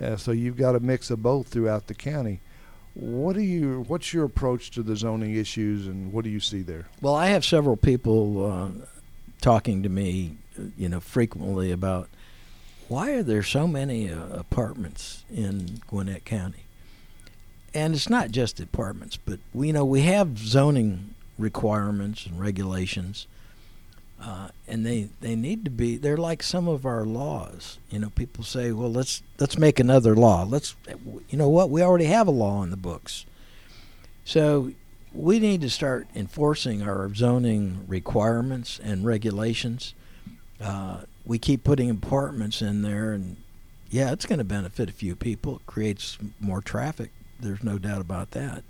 Uh, 0.00 0.16
so 0.16 0.30
you've 0.30 0.56
got 0.56 0.76
a 0.76 0.80
mix 0.80 1.10
of 1.10 1.22
both 1.22 1.48
throughout 1.48 1.88
the 1.88 1.94
county. 1.94 2.40
What 2.94 3.34
do 3.34 3.42
you? 3.42 3.84
What's 3.88 4.12
your 4.12 4.24
approach 4.24 4.70
to 4.72 4.82
the 4.82 4.96
zoning 4.96 5.34
issues, 5.34 5.86
and 5.86 6.12
what 6.12 6.24
do 6.24 6.30
you 6.30 6.40
see 6.40 6.62
there? 6.62 6.86
Well, 7.00 7.14
I 7.14 7.26
have 7.26 7.44
several 7.44 7.76
people 7.76 8.46
uh, 8.46 8.70
talking 9.40 9.82
to 9.82 9.88
me, 9.88 10.36
you 10.76 10.88
know, 10.88 11.00
frequently 11.00 11.70
about 11.70 12.08
why 12.88 13.12
are 13.12 13.22
there 13.22 13.42
so 13.42 13.66
many 13.66 14.10
uh, 14.10 14.26
apartments 14.30 15.24
in 15.34 15.80
Gwinnett 15.86 16.24
County? 16.24 16.64
And 17.74 17.94
it's 17.94 18.08
not 18.08 18.30
just 18.30 18.60
apartments, 18.60 19.16
but 19.16 19.40
we 19.52 19.72
know 19.72 19.84
we 19.84 20.02
have 20.02 20.38
zoning 20.38 21.14
requirements 21.38 22.26
and 22.26 22.40
regulations, 22.40 23.26
uh, 24.20 24.48
and 24.66 24.84
they 24.84 25.10
they 25.20 25.36
need 25.36 25.64
to 25.64 25.70
be. 25.70 25.96
They're 25.96 26.16
like 26.16 26.42
some 26.42 26.66
of 26.66 26.86
our 26.86 27.04
laws. 27.04 27.78
You 27.90 28.00
know, 28.00 28.10
people 28.10 28.42
say, 28.42 28.72
"Well, 28.72 28.90
let's 28.90 29.22
let's 29.38 29.58
make 29.58 29.78
another 29.78 30.16
law." 30.16 30.44
Let's, 30.44 30.74
you 31.28 31.38
know, 31.38 31.48
what 31.48 31.70
we 31.70 31.82
already 31.82 32.06
have 32.06 32.26
a 32.26 32.32
law 32.32 32.62
in 32.62 32.70
the 32.70 32.76
books. 32.76 33.26
So 34.24 34.72
we 35.12 35.38
need 35.38 35.60
to 35.60 35.70
start 35.70 36.06
enforcing 36.14 36.82
our 36.82 37.12
zoning 37.14 37.84
requirements 37.86 38.80
and 38.82 39.04
regulations. 39.04 39.94
We 41.24 41.38
keep 41.38 41.62
putting 41.64 41.90
apartments 41.90 42.62
in 42.62 42.82
there, 42.82 43.12
and 43.12 43.36
yeah, 43.90 44.12
it's 44.12 44.26
going 44.26 44.38
to 44.38 44.44
benefit 44.44 44.88
a 44.88 44.92
few 44.92 45.14
people. 45.14 45.56
It 45.56 45.66
creates 45.66 46.18
more 46.40 46.60
traffic. 46.60 47.10
There's 47.40 47.62
no 47.62 47.78
doubt 47.78 48.00
about 48.00 48.32
that. 48.32 48.64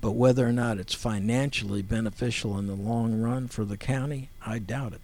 But 0.00 0.12
whether 0.12 0.46
or 0.46 0.52
not 0.52 0.78
it's 0.78 0.94
financially 0.94 1.82
beneficial 1.82 2.58
in 2.58 2.66
the 2.66 2.74
long 2.74 3.20
run 3.20 3.48
for 3.48 3.64
the 3.64 3.76
county, 3.76 4.30
I 4.44 4.58
doubt 4.58 4.92
it. 4.94 5.00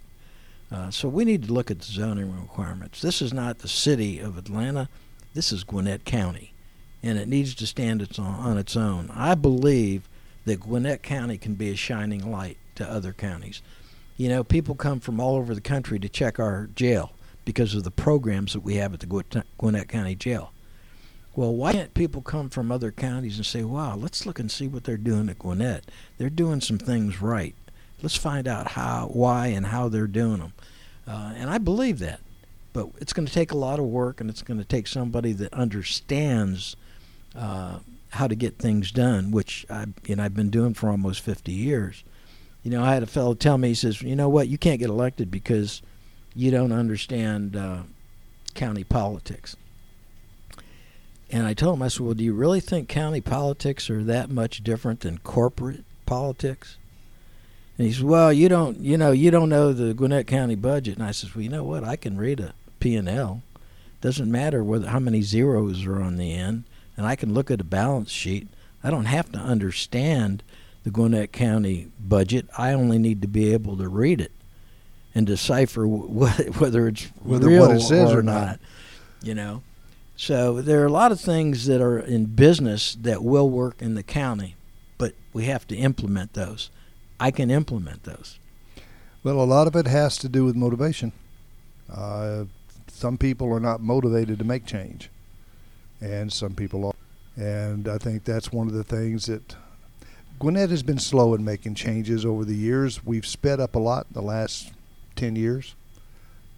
Uh, 0.71 0.91
so 0.91 1.09
we 1.09 1.25
need 1.25 1.45
to 1.45 1.53
look 1.53 1.71
at 1.71 1.81
the 1.81 1.85
zoning 1.85 2.35
requirements. 2.41 3.01
This 3.01 3.21
is 3.21 3.33
not 3.33 3.59
the 3.59 3.69
city 3.69 4.19
of 4.19 4.39
Atlanta. 4.39 4.89
This 5.33 5.53
is 5.53 5.65
Gwinnett 5.65 6.05
County, 6.05 6.53
and 7.03 7.19
it 7.19 7.29
needs 7.29 7.55
to 7.57 7.67
stand 7.67 8.03
its 8.03 8.19
on, 8.19 8.35
on 8.35 8.59
its 8.59 8.77
own. 8.77 9.11
I 9.15 9.35
believe 9.35 10.09
that 10.45 10.61
Gwinnett 10.61 11.03
County 11.03 11.39
can 11.39 11.55
be 11.55 11.71
a 11.71 11.77
shining 11.77 12.31
light 12.31 12.57
to 12.77 12.89
other 12.89 13.13
counties. 13.13 13.63
You 14.17 14.29
know, 14.29 14.45
people 14.45 14.75
come 14.75 15.01
from 15.01 15.19
all 15.19 15.37
over 15.37 15.55
the 15.55 15.61
country 15.61 15.99
to 15.99 16.09
check 16.09 16.39
our 16.39 16.69
jail 16.75 17.13
because 17.45 17.75
of 17.75 17.83
the 17.85 17.91
programs 17.91 18.53
that 18.53 18.61
we 18.61 18.77
have 18.77 18.95
at 18.95 19.01
the 19.01 19.45
Gwinnett 19.59 19.89
County 19.89 20.15
Jail. 20.15 20.53
Well, 21.37 21.53
why 21.53 21.73
can't 21.73 21.95
people 21.95 22.23
come 22.23 22.49
from 22.49 22.71
other 22.71 22.93
counties 22.93 23.37
and 23.37 23.45
say, 23.45 23.65
wow, 23.65 23.97
let's 23.97 24.25
look 24.25 24.39
and 24.39 24.51
see 24.51 24.69
what 24.69 24.85
they're 24.85 24.97
doing 24.97 25.29
at 25.29 25.41
Gwinnett? 25.41 25.91
They're 26.17 26.31
doing 26.31 26.61
some 26.61 26.79
things 26.79 27.21
right. 27.21 27.57
Let's 28.03 28.17
find 28.17 28.47
out 28.47 28.69
how, 28.69 29.09
why, 29.13 29.49
and 29.49 29.67
how 29.67 29.89
they're 29.89 30.07
doing 30.07 30.39
them. 30.39 30.53
Uh, 31.09 31.33
and 31.37 31.51
I 31.51 31.59
believe 31.59 31.99
that. 31.99 32.21
But 32.73 32.91
it's 32.99 33.13
going 33.13 33.27
to 33.27 33.33
take 33.33 33.51
a 33.51 33.57
lot 33.57 33.81
of 33.81 33.87
work, 33.87 34.21
and 34.21 34.31
it's 34.31 34.43
going 34.43 34.59
to 34.59 34.65
take 34.65 34.87
somebody 34.87 35.33
that 35.33 35.53
understands 35.53 36.77
uh, 37.37 37.81
how 38.11 38.29
to 38.29 38.35
get 38.37 38.59
things 38.59 38.93
done, 38.93 39.33
which 39.33 39.67
I, 39.69 39.87
know, 40.09 40.23
I've 40.23 40.35
been 40.35 40.51
doing 40.51 40.75
for 40.75 40.89
almost 40.89 41.21
50 41.21 41.51
years. 41.51 42.05
You 42.65 42.71
know, 42.71 42.83
I 42.83 42.95
had 42.95 43.03
a 43.03 43.07
fellow 43.07 43.35
tell 43.35 43.59
me, 43.59 43.69
he 43.69 43.75
says, 43.75 44.03
you 44.03 44.17
know 44.17 44.29
what, 44.29 44.49
you 44.49 44.59
can't 44.59 44.81
get 44.81 44.89
elected 44.89 45.31
because 45.31 45.83
you 46.35 46.51
don't 46.51 46.73
understand 46.73 47.55
uh, 47.55 47.83
county 48.55 48.85
politics. 48.85 49.55
And 51.31 51.47
I 51.47 51.55
told 51.55 51.77
him, 51.77 51.83
I 51.83 51.89
said, 51.89 52.01
well, 52.01 52.15
do 52.15 52.25
you 52.25 52.33
really 52.33 52.61
think 52.61 52.89
county 52.89 53.21
politics 53.21 53.91
are 53.91 54.03
that 54.05 54.31
much 54.31 54.65
different 54.65 55.01
than 55.01 55.19
corporate 55.19 55.85
politics? 56.07 56.79
And 57.77 57.87
he 57.87 57.93
says, 57.93 58.05
well, 58.05 58.33
you 58.33 58.49
don't, 58.49 58.79
you 58.79 58.97
know, 58.97 59.13
you 59.13 59.31
don't 59.31 59.49
know 59.49 59.73
the 59.73 59.95
Gwinnett 59.95 60.27
County 60.27 60.55
budget. 60.55 60.97
And 60.97 61.05
I 61.05 61.11
says, 61.11 61.35
well, 61.35 61.43
you 61.43 61.51
know 61.51 61.65
what? 61.65 61.85
I 61.85 61.97
can 61.97 62.17
read 62.17 62.41
a 62.41 62.55
P&L. 62.81 63.43
Doesn't 64.01 64.31
matter 64.31 64.63
whether 64.63 64.89
how 64.89 64.99
many 64.99 65.23
zeros 65.23 65.87
are 65.87 66.01
on 66.01 66.17
the 66.17 66.35
end, 66.35 66.65
and 66.97 67.07
I 67.07 67.17
can 67.17 67.35
look 67.35 67.51
at 67.51 67.61
a 67.61 67.65
balance 67.65 68.11
sheet. 68.11 68.49
I 68.83 68.91
don't 68.91 69.07
have 69.07 69.33
to 69.33 69.39
understand 69.39 70.43
the 70.85 70.91
Gwinnett 70.91 71.33
County 71.33 71.89
budget. 71.99 72.47
I 72.57 72.73
only 72.73 72.99
need 72.99 73.23
to 73.23 73.29
be 73.29 73.53
able 73.53 73.77
to 73.79 73.89
read 73.89 74.21
it 74.21 74.33
and 75.15 75.27
decipher 75.27 75.85
wh- 75.87 76.61
whether 76.61 76.87
it's 76.89 77.07
Whether 77.23 77.49
real 77.49 77.67
what 77.69 77.77
it 77.77 77.81
says 77.81 78.13
or, 78.13 78.21
or 78.21 78.23
not. 78.23 78.47
not. 78.47 78.61
You 79.23 79.35
know, 79.35 79.63
so 80.17 80.61
there 80.61 80.83
are 80.83 80.87
a 80.87 80.93
lot 80.93 81.11
of 81.11 81.21
things 81.21 81.67
that 81.67 81.81
are 81.81 81.99
in 81.99 82.27
business 82.27 82.95
that 83.01 83.25
will 83.25 83.49
work 83.49 83.81
in 83.81 83.95
the 83.95 84.03
county, 84.03 84.55
but 84.99 85.15
we 85.33 85.47
have 85.47 85.67
to 85.69 85.77
implement 85.77 86.35
those. 86.35 86.71
I 87.19 87.31
can 87.31 87.51
implement 87.51 88.05
those. 88.05 88.39
Well, 89.23 89.41
a 89.41 89.45
lot 89.45 89.67
of 89.67 89.75
it 89.77 89.87
has 89.87 90.19
to 90.19 90.29
do 90.29 90.45
with 90.45 90.55
motivation. 90.55 91.13
Uh, 91.91 92.45
some 92.89 93.17
people 93.17 93.51
are 93.53 93.61
not 93.61 93.81
motivated 93.81 94.39
to 94.39 94.45
make 94.45 94.67
change, 94.67 95.09
and 96.03 96.31
some 96.31 96.55
people 96.55 96.85
are. 96.87 96.95
And 97.37 97.89
I 97.89 97.97
think 97.99 98.25
that's 98.25 98.53
one 98.53 98.67
of 98.69 98.75
the 98.75 98.85
things 98.85 99.27
that 99.27 99.57
Gwinnett 100.39 100.71
has 100.71 100.83
been 100.83 100.99
slow 100.99 101.35
in 101.35 101.45
making 101.45 101.75
changes 101.75 102.27
over 102.27 102.45
the 102.45 102.57
years. 102.57 103.05
We've 103.05 103.27
sped 103.27 103.61
up 103.61 103.75
a 103.75 103.79
lot 103.79 104.07
in 104.09 104.15
the 104.15 104.27
last 104.27 104.73
10 105.17 105.37
years 105.37 105.75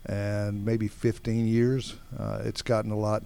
and 0.06 0.64
maybe 0.64 0.88
15 0.88 1.46
years. 1.46 1.96
Uh, 2.18 2.40
it's 2.44 2.62
gotten 2.62 2.90
a 2.90 2.96
lot, 2.96 3.22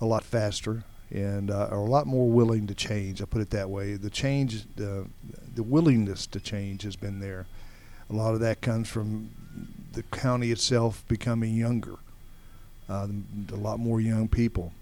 a 0.00 0.06
lot 0.06 0.24
faster 0.24 0.84
and 1.10 1.50
uh, 1.50 1.68
are 1.70 1.78
a 1.78 1.90
lot 1.90 2.06
more 2.06 2.28
willing 2.28 2.66
to 2.66 2.74
change. 2.74 3.22
I 3.22 3.24
put 3.24 3.40
it 3.40 3.50
that 3.50 3.70
way. 3.70 3.94
The 3.94 4.10
change, 4.10 4.64
the 4.76 5.06
the 5.54 5.62
willingness 5.62 6.26
to 6.28 6.40
change 6.40 6.82
has 6.82 6.96
been 6.96 7.20
there. 7.20 7.46
A 8.10 8.12
lot 8.12 8.34
of 8.34 8.40
that 8.40 8.60
comes 8.60 8.88
from 8.88 9.30
the 9.92 10.02
county 10.02 10.50
itself 10.50 11.04
becoming 11.08 11.54
younger. 11.54 11.96
Uh, 12.88 13.08
a 13.52 13.56
lot 13.56 13.78
more 13.78 14.00
young 14.00 14.28
people. 14.28 14.72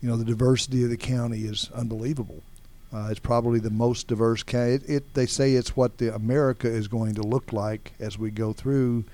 You 0.00 0.08
know, 0.08 0.16
the 0.16 0.24
diversity 0.24 0.84
of 0.84 0.90
the 0.90 0.96
county 0.96 1.40
is 1.40 1.70
unbelievable. 1.74 2.42
Uh, 2.92 3.08
it's 3.10 3.20
probably 3.20 3.60
the 3.60 3.70
most 3.70 4.06
diverse 4.06 4.42
county. 4.42 4.72
It, 4.72 4.88
it, 4.88 5.14
they 5.14 5.26
say 5.26 5.52
it's 5.52 5.76
what 5.76 5.98
the 5.98 6.14
America 6.14 6.68
is 6.68 6.88
going 6.88 7.14
to 7.16 7.22
look 7.22 7.52
like 7.52 7.92
as 8.00 8.18
we 8.18 8.30
go 8.30 8.52
through. 8.52 9.04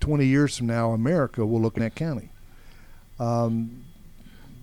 20 0.00 0.26
years 0.26 0.58
from 0.58 0.66
now, 0.66 0.90
America 0.90 1.46
will 1.46 1.60
look 1.60 1.76
in 1.76 1.82
that 1.82 1.94
county. 1.94 2.28
Um, 3.18 3.84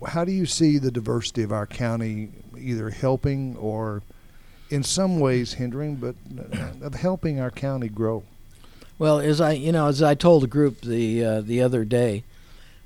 how 0.06 0.24
do 0.26 0.32
you 0.32 0.46
see 0.46 0.78
the 0.78 0.92
diversity 0.92 1.42
of 1.42 1.52
our 1.52 1.66
county 1.66 2.30
either 2.58 2.92
helping 2.92 3.56
or 3.58 4.04
in 4.70 4.84
some 4.84 5.20
ways 5.20 5.54
hindering, 5.54 5.96
but 5.96 6.16
uh, 6.54 6.86
of 6.86 6.94
helping 6.96 7.40
our 7.40 7.52
county 7.52 7.90
grow? 7.90 8.24
Well, 9.00 9.20
as 9.20 9.42
I, 9.42 9.54
you 9.54 9.72
know, 9.72 9.88
as 9.88 10.04
I 10.04 10.14
told 10.14 10.44
the 10.44 10.48
group 10.48 10.82
the 10.82 11.26
uh, 11.26 11.42
the 11.42 11.62
other 11.62 11.84
day, 11.84 12.24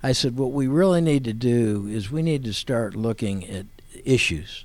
I 0.02 0.14
said 0.14 0.38
what 0.38 0.54
we 0.54 0.68
really 0.68 1.02
need 1.02 1.26
to 1.26 1.34
do 1.34 1.88
is 1.90 2.10
we 2.10 2.22
need 2.22 2.46
to 2.46 2.54
start 2.54 2.96
looking 2.96 3.46
at 3.50 3.66
issues 4.06 4.64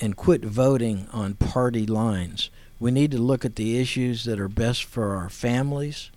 and 0.00 0.16
quit 0.16 0.44
voting 0.44 1.08
on 1.12 1.34
party 1.34 1.86
lines. 1.86 2.50
We 2.80 2.90
need 2.90 3.10
to 3.12 3.18
look 3.18 3.44
at 3.44 3.56
the 3.56 3.78
issues 3.78 4.24
that 4.24 4.40
are 4.40 4.48
best 4.48 4.84
for 4.84 5.14
our 5.14 5.28
families, 5.28 6.10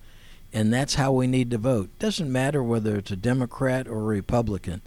and 0.51 0.73
that's 0.73 0.95
how 0.95 1.11
we 1.11 1.27
need 1.27 1.51
to 1.51 1.57
vote. 1.57 1.89
Doesn't 1.99 2.31
matter 2.31 2.63
whether 2.63 2.95
it's 2.95 3.11
a 3.11 3.15
Democrat 3.15 3.87
or 3.87 3.99
a 3.99 4.03
Republican 4.05 4.81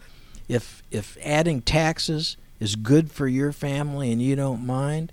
if 0.50 0.82
if 0.90 1.16
adding 1.24 1.62
taxes 1.62 2.36
is 2.58 2.74
good 2.74 3.10
for 3.10 3.28
your 3.28 3.52
family 3.52 4.10
and 4.10 4.20
you 4.20 4.34
don't 4.34 4.66
mind, 4.66 5.12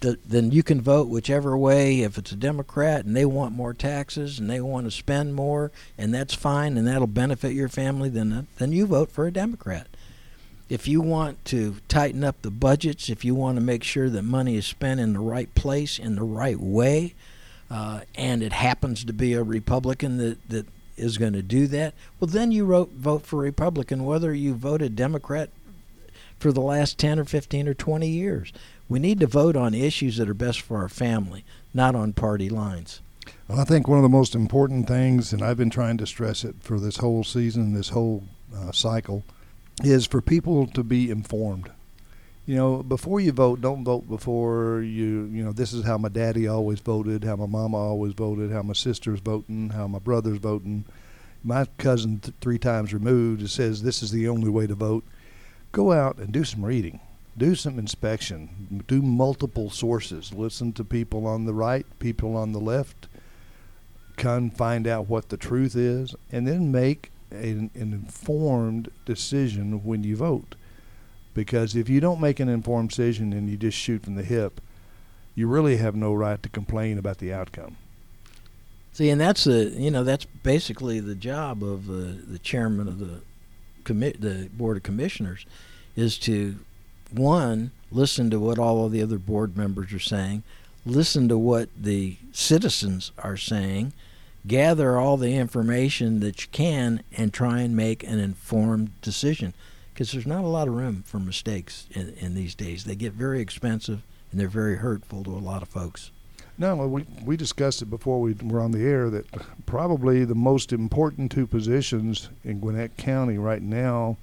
the, 0.00 0.16
then 0.24 0.52
you 0.52 0.62
can 0.62 0.80
vote 0.80 1.08
whichever 1.08 1.58
way. 1.58 2.02
If 2.02 2.16
it's 2.16 2.30
a 2.30 2.36
Democrat 2.36 3.04
and 3.04 3.16
they 3.16 3.24
want 3.24 3.52
more 3.52 3.74
taxes 3.74 4.38
and 4.38 4.48
they 4.48 4.60
want 4.60 4.86
to 4.86 4.92
spend 4.92 5.34
more, 5.34 5.72
and 5.98 6.14
that's 6.14 6.34
fine 6.34 6.78
and 6.78 6.86
that'll 6.86 7.08
benefit 7.08 7.52
your 7.52 7.68
family, 7.68 8.08
then 8.08 8.46
then 8.58 8.70
you 8.70 8.86
vote 8.86 9.10
for 9.10 9.26
a 9.26 9.32
Democrat. 9.32 9.88
If 10.68 10.88
you 10.88 11.00
want 11.00 11.44
to 11.46 11.76
tighten 11.88 12.24
up 12.24 12.40
the 12.42 12.50
budgets, 12.50 13.08
if 13.08 13.24
you 13.24 13.34
want 13.34 13.56
to 13.56 13.60
make 13.60 13.84
sure 13.84 14.08
that 14.08 14.22
money 14.22 14.56
is 14.56 14.66
spent 14.66 15.00
in 15.00 15.12
the 15.12 15.20
right 15.20 15.54
place 15.54 15.98
in 15.98 16.16
the 16.16 16.22
right 16.22 16.58
way, 16.58 17.14
uh, 17.70 18.00
and 18.14 18.42
it 18.42 18.52
happens 18.52 19.04
to 19.04 19.12
be 19.12 19.34
a 19.34 19.42
Republican 19.42 20.18
that, 20.18 20.48
that 20.48 20.66
is 20.96 21.18
going 21.18 21.32
to 21.32 21.42
do 21.42 21.66
that, 21.66 21.94
well, 22.18 22.28
then 22.28 22.52
you 22.52 22.64
wrote, 22.64 22.90
vote 22.92 23.26
for 23.26 23.40
Republican, 23.40 24.04
whether 24.04 24.32
you 24.32 24.54
voted 24.54 24.96
Democrat 24.96 25.50
for 26.38 26.52
the 26.52 26.60
last 26.60 26.98
10 26.98 27.18
or 27.18 27.24
15 27.24 27.68
or 27.68 27.74
20 27.74 28.08
years. 28.08 28.52
We 28.88 28.98
need 28.98 29.20
to 29.20 29.26
vote 29.26 29.56
on 29.56 29.74
issues 29.74 30.16
that 30.18 30.28
are 30.28 30.34
best 30.34 30.60
for 30.60 30.78
our 30.78 30.88
family, 30.88 31.44
not 31.72 31.94
on 31.94 32.12
party 32.12 32.48
lines. 32.48 33.00
Well, 33.48 33.60
I 33.60 33.64
think 33.64 33.88
one 33.88 33.98
of 33.98 34.02
the 34.02 34.08
most 34.08 34.34
important 34.34 34.86
things, 34.86 35.32
and 35.32 35.42
I've 35.42 35.56
been 35.56 35.70
trying 35.70 35.96
to 35.98 36.06
stress 36.06 36.44
it 36.44 36.56
for 36.60 36.78
this 36.78 36.98
whole 36.98 37.24
season, 37.24 37.74
this 37.74 37.90
whole 37.90 38.24
uh, 38.54 38.72
cycle, 38.72 39.24
is 39.82 40.06
for 40.06 40.20
people 40.20 40.66
to 40.68 40.82
be 40.82 41.10
informed. 41.10 41.70
You 42.46 42.56
know, 42.56 42.82
before 42.82 43.20
you 43.20 43.32
vote, 43.32 43.62
don't 43.62 43.84
vote 43.84 44.06
before 44.08 44.82
you, 44.82 45.24
you 45.32 45.42
know, 45.42 45.52
this 45.52 45.72
is 45.72 45.84
how 45.84 45.96
my 45.96 46.10
daddy 46.10 46.46
always 46.46 46.78
voted, 46.80 47.24
how 47.24 47.36
my 47.36 47.46
mama 47.46 47.78
always 47.78 48.12
voted, 48.12 48.52
how 48.52 48.62
my 48.62 48.74
sister's 48.74 49.20
voting, 49.20 49.70
how 49.70 49.86
my 49.86 49.98
brother's 49.98 50.38
voting. 50.38 50.84
My 51.42 51.66
cousin, 51.78 52.20
th- 52.20 52.34
three 52.40 52.58
times 52.58 52.92
removed, 52.92 53.48
says 53.48 53.82
this 53.82 54.02
is 54.02 54.10
the 54.10 54.28
only 54.28 54.50
way 54.50 54.66
to 54.66 54.74
vote. 54.74 55.04
Go 55.72 55.92
out 55.92 56.18
and 56.18 56.32
do 56.32 56.44
some 56.44 56.64
reading, 56.64 57.00
do 57.36 57.54
some 57.54 57.78
inspection, 57.78 58.84
do 58.86 59.02
multiple 59.02 59.70
sources, 59.70 60.32
listen 60.32 60.72
to 60.74 60.84
people 60.84 61.26
on 61.26 61.46
the 61.46 61.54
right, 61.54 61.86
people 61.98 62.36
on 62.36 62.52
the 62.52 62.60
left, 62.60 63.08
come 64.16 64.50
find 64.50 64.86
out 64.86 65.08
what 65.08 65.30
the 65.30 65.36
truth 65.36 65.74
is, 65.76 66.14
and 66.30 66.46
then 66.46 66.70
make 66.70 67.10
an, 67.30 67.70
an 67.74 67.92
informed 67.92 68.90
decision 69.04 69.84
when 69.84 70.04
you 70.04 70.16
vote 70.16 70.54
because 71.34 71.74
if 71.74 71.88
you 71.88 72.00
don't 72.00 72.20
make 72.20 72.40
an 72.40 72.48
informed 72.48 72.90
decision 72.90 73.32
and 73.32 73.50
you 73.50 73.56
just 73.56 73.76
shoot 73.76 74.04
from 74.04 74.14
the 74.14 74.22
hip, 74.22 74.60
you 75.34 75.48
really 75.48 75.76
have 75.76 75.96
no 75.96 76.14
right 76.14 76.40
to 76.42 76.48
complain 76.48 76.96
about 76.96 77.18
the 77.18 77.32
outcome. 77.32 77.76
See, 78.92 79.10
and 79.10 79.20
that's 79.20 79.46
a 79.46 79.70
you 79.70 79.90
know 79.90 80.04
that's 80.04 80.24
basically 80.24 81.00
the 81.00 81.16
job 81.16 81.64
of 81.64 81.86
the 81.86 82.22
the 82.26 82.38
chairman 82.38 82.86
of 82.86 83.00
the 83.00 83.22
commit 83.82 84.20
the 84.20 84.48
board 84.52 84.76
of 84.76 84.84
commissioners 84.84 85.44
is 85.96 86.16
to 86.18 86.56
one 87.10 87.72
listen 87.90 88.30
to 88.30 88.38
what 88.38 88.58
all 88.58 88.86
of 88.86 88.92
the 88.92 89.02
other 89.02 89.18
board 89.18 89.56
members 89.56 89.92
are 89.92 89.98
saying, 89.98 90.44
listen 90.86 91.28
to 91.28 91.36
what 91.36 91.68
the 91.76 92.16
citizens 92.32 93.10
are 93.18 93.36
saying, 93.36 93.92
gather 94.46 94.98
all 94.98 95.16
the 95.16 95.34
information 95.34 96.20
that 96.20 96.42
you 96.42 96.48
can, 96.52 97.02
and 97.16 97.32
try 97.32 97.60
and 97.60 97.76
make 97.76 98.02
an 98.02 98.18
informed 98.18 99.00
decision 99.00 99.54
because 99.92 100.10
there's 100.10 100.26
not 100.26 100.44
a 100.44 100.48
lot 100.48 100.66
of 100.66 100.74
room 100.74 101.04
for 101.06 101.18
mistakes 101.18 101.86
in, 101.92 102.14
in 102.20 102.34
these 102.34 102.54
days. 102.54 102.84
They 102.84 102.96
get 102.96 103.12
very 103.12 103.40
expensive 103.40 104.02
and 104.30 104.40
they're 104.40 104.48
very 104.48 104.76
hurtful 104.76 105.22
to 105.22 105.30
a 105.30 105.38
lot 105.38 105.62
of 105.62 105.68
folks. 105.68 106.10
No, 106.56 106.76
we 106.86 107.04
we 107.24 107.36
discussed 107.36 107.82
it 107.82 107.86
before 107.86 108.20
we 108.20 108.34
were 108.34 108.60
on 108.60 108.70
the 108.70 108.84
air 108.84 109.10
that 109.10 109.26
probably 109.66 110.24
the 110.24 110.36
most 110.36 110.72
important 110.72 111.32
two 111.32 111.46
positions 111.46 112.28
in 112.44 112.60
Gwinnett 112.60 112.96
County 112.96 113.38
right 113.38 113.62
now, 113.62 114.16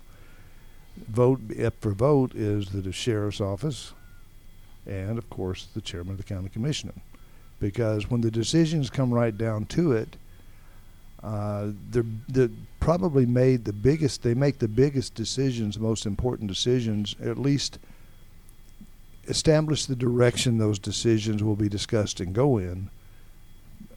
vote 1.10 1.42
up 1.62 1.74
for 1.82 1.92
vote, 1.92 2.34
is 2.34 2.70
the 2.70 2.92
sheriff's 2.94 3.42
office, 3.42 3.94
and 4.86 5.18
of 5.18 5.30
course 5.30 5.68
the 5.74 5.82
chairman 5.82 6.12
of 6.12 6.18
the 6.18 6.24
county 6.24 6.48
commissioner, 6.48 6.94
because 7.62 8.10
when 8.10 8.19
the 8.19 8.32
decisions 8.32 8.89
come 8.89 9.13
right 9.13 9.38
down 9.38 9.65
to 9.67 9.93
it, 9.93 10.17
uh, 11.24 11.67
they're, 11.91 12.04
they're 12.28 12.50
probably 12.80 13.26
made 13.26 13.63
the 13.63 13.71
biggest. 13.71 14.24
They 14.24 14.34
make 14.34 14.60
the 14.60 14.67
biggest 14.67 15.15
decisions, 15.15 15.80
most 15.80 16.06
important 16.06 16.50
decisions. 16.50 17.15
At 17.24 17.38
least 17.38 17.78
establish 19.28 19.86
the 19.86 19.95
direction 19.95 20.58
those 20.58 20.80
decisions 20.80 21.43
will 21.43 21.56
be 21.56 21.69
discussed 21.69 22.19
and 22.19 22.34
go 22.34 22.58
in. 22.58 22.89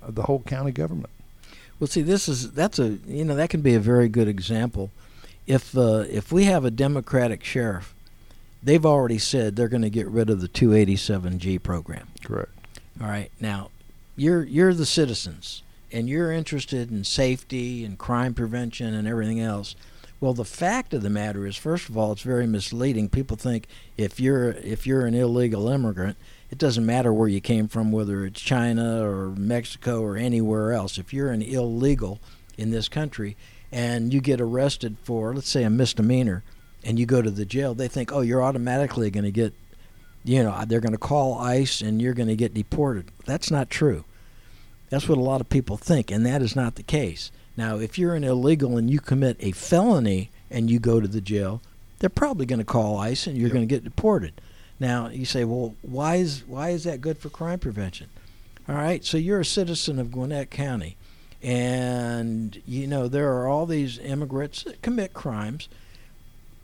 Uh, 0.03 0.11
the 0.11 0.24
whole 0.24 0.40
county 0.40 0.70
government. 0.70 1.11
Well, 1.81 1.88
see, 1.88 2.03
this 2.03 2.29
is 2.29 2.53
that's 2.53 2.79
a 2.79 2.98
you 3.07 3.24
know 3.24 3.35
that 3.35 3.50
can 3.50 3.62
be 3.62 3.74
a 3.74 3.81
very 3.81 4.09
good 4.09 4.29
example. 4.29 4.90
If 5.46 5.77
uh, 5.77 6.05
if 6.11 6.31
we 6.31 6.44
have 6.44 6.64
a 6.64 6.70
Democratic 6.70 7.42
sheriff, 7.42 7.94
they've 8.62 8.85
already 8.85 9.18
said 9.18 9.57
they're 9.57 9.68
going 9.68 9.83
to 9.83 9.90
get 9.90 10.07
rid 10.09 10.29
of 10.29 10.42
the 10.42 10.48
287G 10.48 11.62
program. 11.62 12.09
Correct. 12.22 12.50
All 13.00 13.09
right. 13.09 13.30
Now, 13.40 13.70
you're 14.16 14.44
you're 14.44 14.74
the 14.74 14.87
citizens 14.87 15.62
and 15.92 16.09
you're 16.09 16.33
interested 16.33 16.90
in 16.90 17.04
safety 17.04 17.85
and 17.85 17.98
crime 17.98 18.35
prevention 18.35 18.94
and 18.94 19.07
everything 19.07 19.40
else, 19.40 19.74
well, 20.20 20.33
the 20.33 20.44
fact 20.44 20.94
of 20.94 21.02
the 21.02 21.11
matter 21.11 21.46
is, 21.46 21.57
first 21.57 21.88
of 21.88 21.98
all, 21.98 22.12
it's 22.12 22.22
very 22.22 22.46
misleading. 22.46 23.09
People 23.09 23.37
think 23.37 23.66
if 23.96 24.18
you're 24.18 24.52
if 24.52 24.87
you're 24.87 25.07
an 25.07 25.14
illegal 25.14 25.68
immigrant, 25.68 26.16
it 26.50 26.59
doesn't 26.59 26.87
matter 26.87 27.12
where 27.12 27.28
you 27.28 27.40
came 27.40 27.68
from, 27.68 27.92
whether 27.92 28.24
it's 28.24 28.40
China 28.40 29.04
or 29.04 29.30
Mexico 29.30 30.00
or 30.00 30.16
anywhere 30.16 30.72
else. 30.72 30.98
If 30.98 31.12
you're 31.12 31.30
an 31.30 31.42
illegal 31.42 32.20
in 32.57 32.70
this 32.70 32.88
country 32.88 33.37
and 33.70 34.14
you 34.14 34.20
get 34.20 34.40
arrested 34.40 34.96
for, 35.02 35.35
let's 35.35 35.48
say, 35.48 35.64
a 35.64 35.70
misdemeanor, 35.70 36.42
and 36.85 36.98
you 36.98 37.07
go 37.07 37.22
to 37.22 37.30
the 37.30 37.44
jail, 37.44 37.74
they 37.74 37.88
think, 37.88 38.12
oh, 38.12 38.20
you're 38.20 38.42
automatically 38.42 39.11
going 39.11 39.24
to 39.24 39.33
get, 39.33 39.52
you 40.25 40.43
know, 40.43 40.65
they're 40.67 40.81
going 40.81 40.93
to 40.93 40.99
call 40.99 41.39
ICE 41.39 41.81
and 41.83 42.01
you're 42.01 42.15
going 42.15 42.29
to 42.29 42.37
get 42.37 42.55
deported. 42.55 43.11
That's 43.27 43.51
not 43.51 43.71
true. 43.71 44.05
That's 44.89 45.09
what 45.09 45.19
a 45.19 45.23
lot 45.23 45.41
of 45.41 45.49
people 45.49 45.77
think, 45.77 46.11
and 46.11 46.25
that 46.25 46.43
is 46.43 46.57
not 46.57 46.77
the 46.77 46.83
case. 46.83 47.31
Now, 47.57 47.79
if 47.79 47.99
you're 47.99 48.15
an 48.15 48.25
illegal 48.25 48.77
and 48.77 48.91
you 48.91 49.01
commit 49.01 49.37
a 49.41 49.53
felony 49.53 50.31
and 50.51 50.71
you 50.71 50.79
go 50.79 51.01
to 51.01 51.09
the 51.09 51.21
jail, 51.21 51.61
they're 51.99 52.11
probably 52.11 52.47
going 52.47 52.59
to 52.59 52.65
call 52.65 52.99
ICE 52.99 53.27
and 53.27 53.37
you're 53.37 53.49
yep. 53.49 53.55
going 53.55 53.69
to 53.69 53.75
get 53.75 53.85
deported. 53.85 54.41
Now, 54.81 55.09
you 55.09 55.25
say, 55.25 55.45
well, 55.45 55.75
why 55.83 56.17
is 56.17 56.43
why 56.47 56.71
is 56.71 56.85
that 56.85 57.01
good 57.01 57.19
for 57.19 57.29
crime 57.29 57.59
prevention? 57.59 58.09
All 58.69 58.75
right, 58.75 59.05
so 59.05 59.19
you're 59.19 59.41
a 59.41 59.45
citizen 59.45 59.99
of 59.99 60.11
Gwinnett 60.11 60.51
County, 60.51 60.97
and 61.43 62.61
you 62.67 62.87
know 62.87 63.09
there 63.09 63.33
are 63.35 63.47
all 63.47 63.67
these 63.67 63.99
immigrants 63.99 64.63
that 64.63 64.81
commit 64.81 65.13
crimes. 65.13 65.69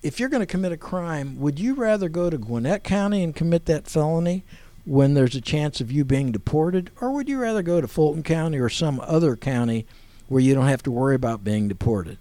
If 0.02 0.18
you're 0.18 0.30
going 0.30 0.40
to 0.40 0.46
commit 0.46 0.72
a 0.72 0.78
crime, 0.78 1.38
would 1.38 1.58
you 1.58 1.74
rather 1.74 2.08
go 2.08 2.30
to 2.30 2.38
Gwinnett 2.38 2.82
County 2.84 3.22
and 3.22 3.36
commit 3.36 3.66
that 3.66 3.86
felony, 3.86 4.44
when 4.86 5.12
there's 5.12 5.34
a 5.34 5.42
chance 5.42 5.80
of 5.80 5.92
you 5.92 6.04
being 6.04 6.32
deported, 6.32 6.90
or 7.00 7.12
would 7.12 7.28
you 7.28 7.38
rather 7.38 7.62
go 7.62 7.80
to 7.80 7.86
Fulton 7.86 8.22
County 8.22 8.58
or 8.58 8.68
some 8.68 8.98
other 9.00 9.36
county 9.36 9.86
where 10.28 10.42
you 10.42 10.54
don't 10.54 10.66
have 10.66 10.82
to 10.84 10.90
worry 10.90 11.14
about 11.14 11.44
being 11.44 11.68
deported? 11.68 12.16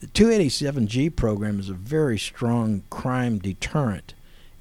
The 0.00 0.06
287G 0.08 1.14
program 1.14 1.60
is 1.60 1.68
a 1.68 1.74
very 1.74 2.18
strong 2.18 2.82
crime 2.90 3.38
deterrent. 3.38 4.14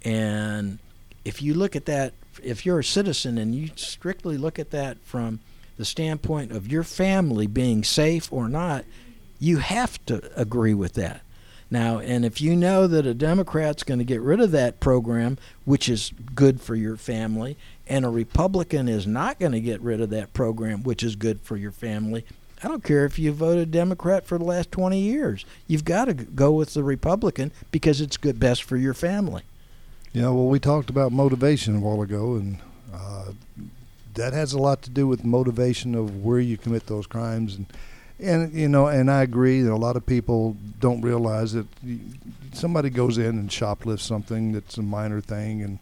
And 0.03 0.79
if 1.25 1.41
you 1.41 1.53
look 1.53 1.75
at 1.75 1.85
that, 1.85 2.13
if 2.43 2.65
you're 2.65 2.79
a 2.79 2.83
citizen 2.83 3.37
and 3.37 3.55
you 3.55 3.69
strictly 3.77 4.37
look 4.37 4.59
at 4.59 4.71
that 4.71 4.97
from 4.99 5.39
the 5.77 5.85
standpoint 5.85 6.51
of 6.51 6.71
your 6.71 6.83
family 6.83 7.47
being 7.47 7.85
safe 7.85 8.31
or 8.31 8.49
not, 8.49 8.83
you 9.39 9.57
have 9.57 10.05
to 10.05 10.29
agree 10.39 10.73
with 10.73 10.93
that. 10.93 11.22
Now, 11.73 11.97
and 11.97 12.23
if 12.23 12.39
you 12.39 12.55
know 12.55 12.85
that 12.85 13.07
a 13.07 13.15
Democrat's 13.15 13.81
going 13.81 13.97
to 13.97 14.05
get 14.05 14.21
rid 14.21 14.39
of 14.39 14.51
that 14.51 14.79
program, 14.79 15.39
which 15.65 15.89
is 15.89 16.11
good 16.35 16.61
for 16.61 16.75
your 16.75 16.95
family, 16.97 17.57
and 17.87 18.05
a 18.05 18.09
Republican 18.09 18.87
is 18.87 19.07
not 19.07 19.39
going 19.39 19.53
to 19.53 19.59
get 19.59 19.81
rid 19.81 19.99
of 19.99 20.11
that 20.11 20.33
program, 20.33 20.83
which 20.83 21.01
is 21.01 21.15
good 21.15 21.41
for 21.41 21.57
your 21.57 21.71
family, 21.71 22.25
I 22.61 22.67
don't 22.67 22.83
care 22.83 23.05
if 23.05 23.17
you 23.17 23.31
voted 23.31 23.71
Democrat 23.71 24.23
for 24.27 24.37
the 24.37 24.43
last 24.43 24.71
20 24.71 24.99
years. 24.99 25.45
You've 25.65 25.83
got 25.83 26.05
to 26.05 26.13
go 26.13 26.51
with 26.51 26.75
the 26.75 26.83
Republican 26.83 27.51
because 27.71 28.01
it's 28.01 28.17
good 28.17 28.39
best 28.39 28.61
for 28.61 28.77
your 28.77 28.93
family. 28.93 29.41
Yeah, 30.13 30.29
well, 30.29 30.49
we 30.49 30.59
talked 30.59 30.91
about 30.91 31.11
motivation 31.11 31.77
a 31.77 31.79
while 31.79 32.03
ago, 32.03 32.35
and 32.35 32.59
uh, 32.93 33.31
that 34.13 34.33
has 34.33 34.53
a 34.53 34.59
lot 34.59 34.83
to 34.83 34.91
do 34.91 35.07
with 35.07 35.25
motivation 35.25 35.95
of 35.95 36.23
where 36.23 36.39
you 36.39 36.55
commit 36.55 36.85
those 36.85 37.07
crimes 37.07 37.55
and 37.55 37.65
and 38.23 38.53
you 38.53 38.67
know, 38.69 38.87
and 38.87 39.11
I 39.11 39.21
agree 39.21 39.61
that 39.61 39.71
a 39.71 39.75
lot 39.75 39.95
of 39.95 40.05
people 40.05 40.55
don't 40.79 41.01
realize 41.01 41.53
that 41.53 41.67
somebody 42.53 42.89
goes 42.89 43.17
in 43.17 43.37
and 43.37 43.51
shoplifts 43.51 44.05
something 44.05 44.51
that's 44.53 44.77
a 44.77 44.81
minor 44.81 45.21
thing, 45.21 45.61
and 45.61 45.79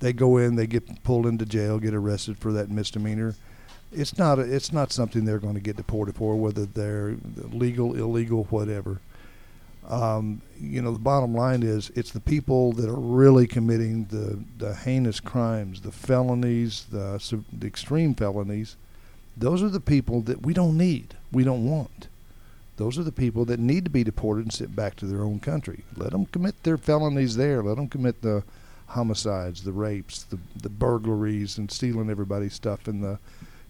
they 0.00 0.12
go 0.12 0.36
in, 0.36 0.56
they 0.56 0.66
get 0.66 1.02
pulled 1.02 1.26
into 1.26 1.46
jail, 1.46 1.78
get 1.78 1.94
arrested 1.94 2.38
for 2.38 2.52
that 2.52 2.70
misdemeanor. 2.70 3.34
It's 3.92 4.18
not 4.18 4.38
a, 4.38 4.42
it's 4.42 4.72
not 4.72 4.92
something 4.92 5.24
they're 5.24 5.38
going 5.38 5.54
to 5.54 5.60
get 5.60 5.76
deported 5.76 6.16
for, 6.16 6.36
whether 6.36 6.66
they're 6.66 7.16
legal, 7.52 7.94
illegal, 7.94 8.44
whatever. 8.44 9.00
Um, 9.88 10.42
you 10.60 10.82
know, 10.82 10.92
the 10.92 10.98
bottom 10.98 11.34
line 11.34 11.62
is 11.62 11.90
it's 11.94 12.10
the 12.10 12.20
people 12.20 12.72
that 12.72 12.90
are 12.90 13.00
really 13.00 13.46
committing 13.46 14.04
the, 14.06 14.38
the 14.58 14.74
heinous 14.74 15.18
crimes, 15.18 15.80
the 15.80 15.92
felonies, 15.92 16.84
the, 16.90 17.22
the 17.52 17.66
extreme 17.66 18.14
felonies. 18.14 18.76
Those 19.38 19.62
are 19.62 19.68
the 19.68 19.80
people 19.80 20.20
that 20.22 20.44
we 20.44 20.52
don't 20.52 20.76
need 20.76 21.14
we 21.32 21.44
don't 21.44 21.68
want. 21.68 22.08
Those 22.76 22.98
are 22.98 23.02
the 23.02 23.12
people 23.12 23.44
that 23.46 23.58
need 23.58 23.84
to 23.84 23.90
be 23.90 24.04
deported 24.04 24.46
and 24.46 24.52
sent 24.52 24.76
back 24.76 24.96
to 24.96 25.06
their 25.06 25.22
own 25.22 25.40
country. 25.40 25.84
Let 25.96 26.12
them 26.12 26.26
commit 26.26 26.62
their 26.62 26.78
felonies 26.78 27.36
there. 27.36 27.62
Let 27.62 27.76
them 27.76 27.88
commit 27.88 28.22
the 28.22 28.44
homicides, 28.86 29.64
the 29.64 29.72
rapes, 29.72 30.22
the 30.22 30.38
the 30.60 30.68
burglaries, 30.68 31.58
and 31.58 31.70
stealing 31.70 32.08
everybody's 32.08 32.54
stuff 32.54 32.88
in 32.88 33.00
the 33.00 33.18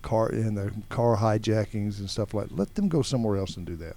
car 0.02 0.28
in 0.30 0.54
the 0.54 0.72
car 0.88 1.16
hijackings 1.16 1.98
and 1.98 2.10
stuff 2.10 2.34
like. 2.34 2.48
Let 2.50 2.74
them 2.74 2.88
go 2.88 3.02
somewhere 3.02 3.38
else 3.38 3.56
and 3.56 3.66
do 3.66 3.76
that. 3.76 3.96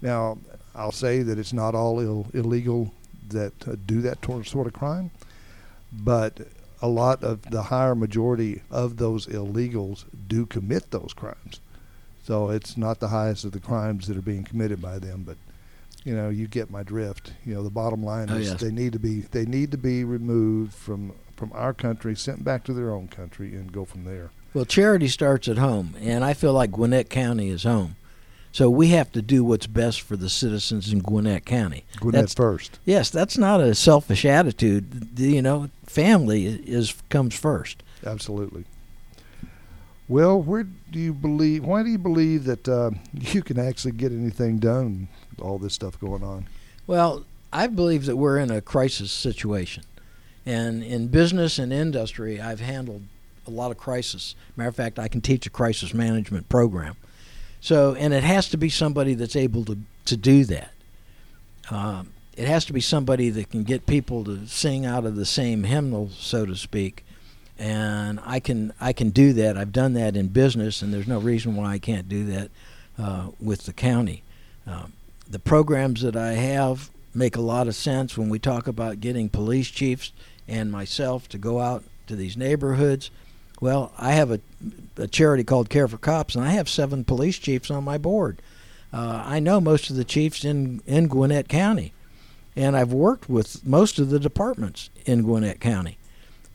Now, 0.00 0.38
I'll 0.74 0.92
say 0.92 1.22
that 1.22 1.38
it's 1.38 1.52
not 1.52 1.74
all 1.74 2.00
Ill, 2.00 2.26
illegal 2.34 2.92
that 3.28 3.52
uh, 3.66 3.76
do 3.86 4.00
that 4.02 4.24
sort 4.24 4.66
of 4.66 4.72
crime, 4.72 5.10
but 5.92 6.40
a 6.82 6.88
lot 6.88 7.22
of 7.22 7.42
the 7.50 7.62
higher 7.62 7.94
majority 7.94 8.62
of 8.70 8.96
those 8.96 9.26
illegals 9.28 10.04
do 10.26 10.44
commit 10.44 10.90
those 10.90 11.14
crimes. 11.14 11.60
So 12.24 12.50
it's 12.50 12.76
not 12.76 13.00
the 13.00 13.08
highest 13.08 13.44
of 13.44 13.52
the 13.52 13.60
crimes 13.60 14.08
that 14.08 14.16
are 14.16 14.22
being 14.22 14.44
committed 14.44 14.82
by 14.82 14.98
them, 14.98 15.22
but 15.24 15.36
you 16.04 16.14
know, 16.14 16.28
you 16.28 16.48
get 16.48 16.70
my 16.70 16.82
drift. 16.82 17.32
You 17.44 17.54
know, 17.54 17.62
the 17.62 17.70
bottom 17.70 18.04
line 18.04 18.28
oh, 18.30 18.36
is 18.36 18.50
yes. 18.50 18.60
they 18.60 18.72
need 18.72 18.92
to 18.92 18.98
be 18.98 19.20
they 19.20 19.44
need 19.44 19.70
to 19.70 19.78
be 19.78 20.04
removed 20.04 20.74
from 20.74 21.12
from 21.36 21.52
our 21.54 21.72
country, 21.72 22.14
sent 22.14 22.44
back 22.44 22.64
to 22.64 22.72
their 22.72 22.92
own 22.92 23.08
country, 23.08 23.54
and 23.54 23.72
go 23.72 23.84
from 23.84 24.04
there. 24.04 24.30
Well, 24.54 24.64
charity 24.64 25.08
starts 25.08 25.48
at 25.48 25.58
home, 25.58 25.96
and 26.00 26.24
I 26.24 26.34
feel 26.34 26.52
like 26.52 26.72
Gwinnett 26.72 27.08
County 27.08 27.48
is 27.48 27.62
home. 27.62 27.96
So 28.52 28.68
we 28.68 28.88
have 28.88 29.10
to 29.12 29.22
do 29.22 29.42
what's 29.42 29.66
best 29.66 30.02
for 30.02 30.14
the 30.14 30.28
citizens 30.28 30.92
in 30.92 30.98
Gwinnett 30.98 31.46
County. 31.46 31.84
Gwinnett 31.96 32.20
that's, 32.20 32.34
first. 32.34 32.78
Yes, 32.84 33.08
that's 33.08 33.38
not 33.38 33.62
a 33.62 33.74
selfish 33.74 34.26
attitude. 34.26 35.18
You 35.18 35.40
know, 35.40 35.70
family 35.86 36.46
is 36.46 36.94
comes 37.08 37.34
first. 37.34 37.82
Absolutely. 38.04 38.66
Well, 40.06 40.42
where 40.42 40.64
do 40.64 40.98
you 40.98 41.14
believe? 41.14 41.64
Why 41.64 41.82
do 41.82 41.88
you 41.88 41.98
believe 41.98 42.44
that 42.44 42.68
uh, 42.68 42.90
you 43.14 43.42
can 43.42 43.58
actually 43.58 43.92
get 43.92 44.12
anything 44.12 44.58
done? 44.58 45.08
With 45.30 45.40
All 45.40 45.58
this 45.58 45.72
stuff 45.72 45.98
going 45.98 46.22
on. 46.22 46.46
Well, 46.86 47.24
I 47.52 47.66
believe 47.68 48.04
that 48.04 48.16
we're 48.16 48.38
in 48.38 48.50
a 48.50 48.60
crisis 48.60 49.10
situation, 49.10 49.84
and 50.44 50.82
in 50.82 51.08
business 51.08 51.58
and 51.58 51.72
industry, 51.72 52.38
I've 52.38 52.60
handled 52.60 53.04
a 53.46 53.50
lot 53.50 53.70
of 53.70 53.78
crisis. 53.78 54.34
Matter 54.56 54.68
of 54.68 54.76
fact, 54.76 54.98
I 54.98 55.08
can 55.08 55.22
teach 55.22 55.46
a 55.46 55.50
crisis 55.50 55.94
management 55.94 56.50
program. 56.50 56.96
So, 57.62 57.94
and 57.94 58.12
it 58.12 58.24
has 58.24 58.48
to 58.50 58.56
be 58.56 58.68
somebody 58.68 59.14
that's 59.14 59.36
able 59.36 59.64
to 59.66 59.78
to 60.06 60.16
do 60.16 60.44
that. 60.46 60.72
Um, 61.70 62.10
it 62.36 62.48
has 62.48 62.64
to 62.64 62.72
be 62.72 62.80
somebody 62.80 63.30
that 63.30 63.50
can 63.50 63.62
get 63.62 63.86
people 63.86 64.24
to 64.24 64.48
sing 64.48 64.84
out 64.84 65.06
of 65.06 65.14
the 65.14 65.24
same 65.24 65.62
hymnal, 65.62 66.10
so 66.10 66.44
to 66.44 66.56
speak, 66.56 67.04
and 67.56 68.18
I 68.26 68.40
can 68.40 68.72
I 68.80 68.92
can 68.92 69.10
do 69.10 69.32
that. 69.34 69.56
I've 69.56 69.72
done 69.72 69.92
that 69.92 70.16
in 70.16 70.26
business, 70.28 70.82
and 70.82 70.92
there's 70.92 71.06
no 71.06 71.20
reason 71.20 71.54
why 71.54 71.74
I 71.74 71.78
can't 71.78 72.08
do 72.08 72.24
that 72.26 72.50
uh, 72.98 73.28
with 73.40 73.64
the 73.64 73.72
county. 73.72 74.24
Um, 74.66 74.92
the 75.30 75.38
programs 75.38 76.02
that 76.02 76.16
I 76.16 76.32
have 76.32 76.90
make 77.14 77.36
a 77.36 77.40
lot 77.40 77.68
of 77.68 77.76
sense 77.76 78.18
when 78.18 78.28
we 78.28 78.40
talk 78.40 78.66
about 78.66 79.00
getting 79.00 79.28
police 79.28 79.68
chiefs 79.68 80.10
and 80.48 80.72
myself 80.72 81.28
to 81.28 81.38
go 81.38 81.60
out 81.60 81.84
to 82.08 82.16
these 82.16 82.36
neighborhoods. 82.36 83.12
Well, 83.62 83.92
I 83.96 84.14
have 84.14 84.32
a, 84.32 84.40
a 84.96 85.06
charity 85.06 85.44
called 85.44 85.70
Care 85.70 85.86
for 85.86 85.96
Cops, 85.96 86.34
and 86.34 86.44
I 86.44 86.50
have 86.50 86.68
seven 86.68 87.04
police 87.04 87.38
chiefs 87.38 87.70
on 87.70 87.84
my 87.84 87.96
board. 87.96 88.42
Uh, 88.92 89.22
I 89.24 89.38
know 89.38 89.60
most 89.60 89.88
of 89.88 89.94
the 89.94 90.02
chiefs 90.02 90.44
in, 90.44 90.82
in 90.84 91.06
Gwinnett 91.06 91.48
County, 91.48 91.92
and 92.56 92.76
I've 92.76 92.92
worked 92.92 93.28
with 93.28 93.64
most 93.64 94.00
of 94.00 94.10
the 94.10 94.18
departments 94.18 94.90
in 95.06 95.22
Gwinnett 95.22 95.60
County. 95.60 95.96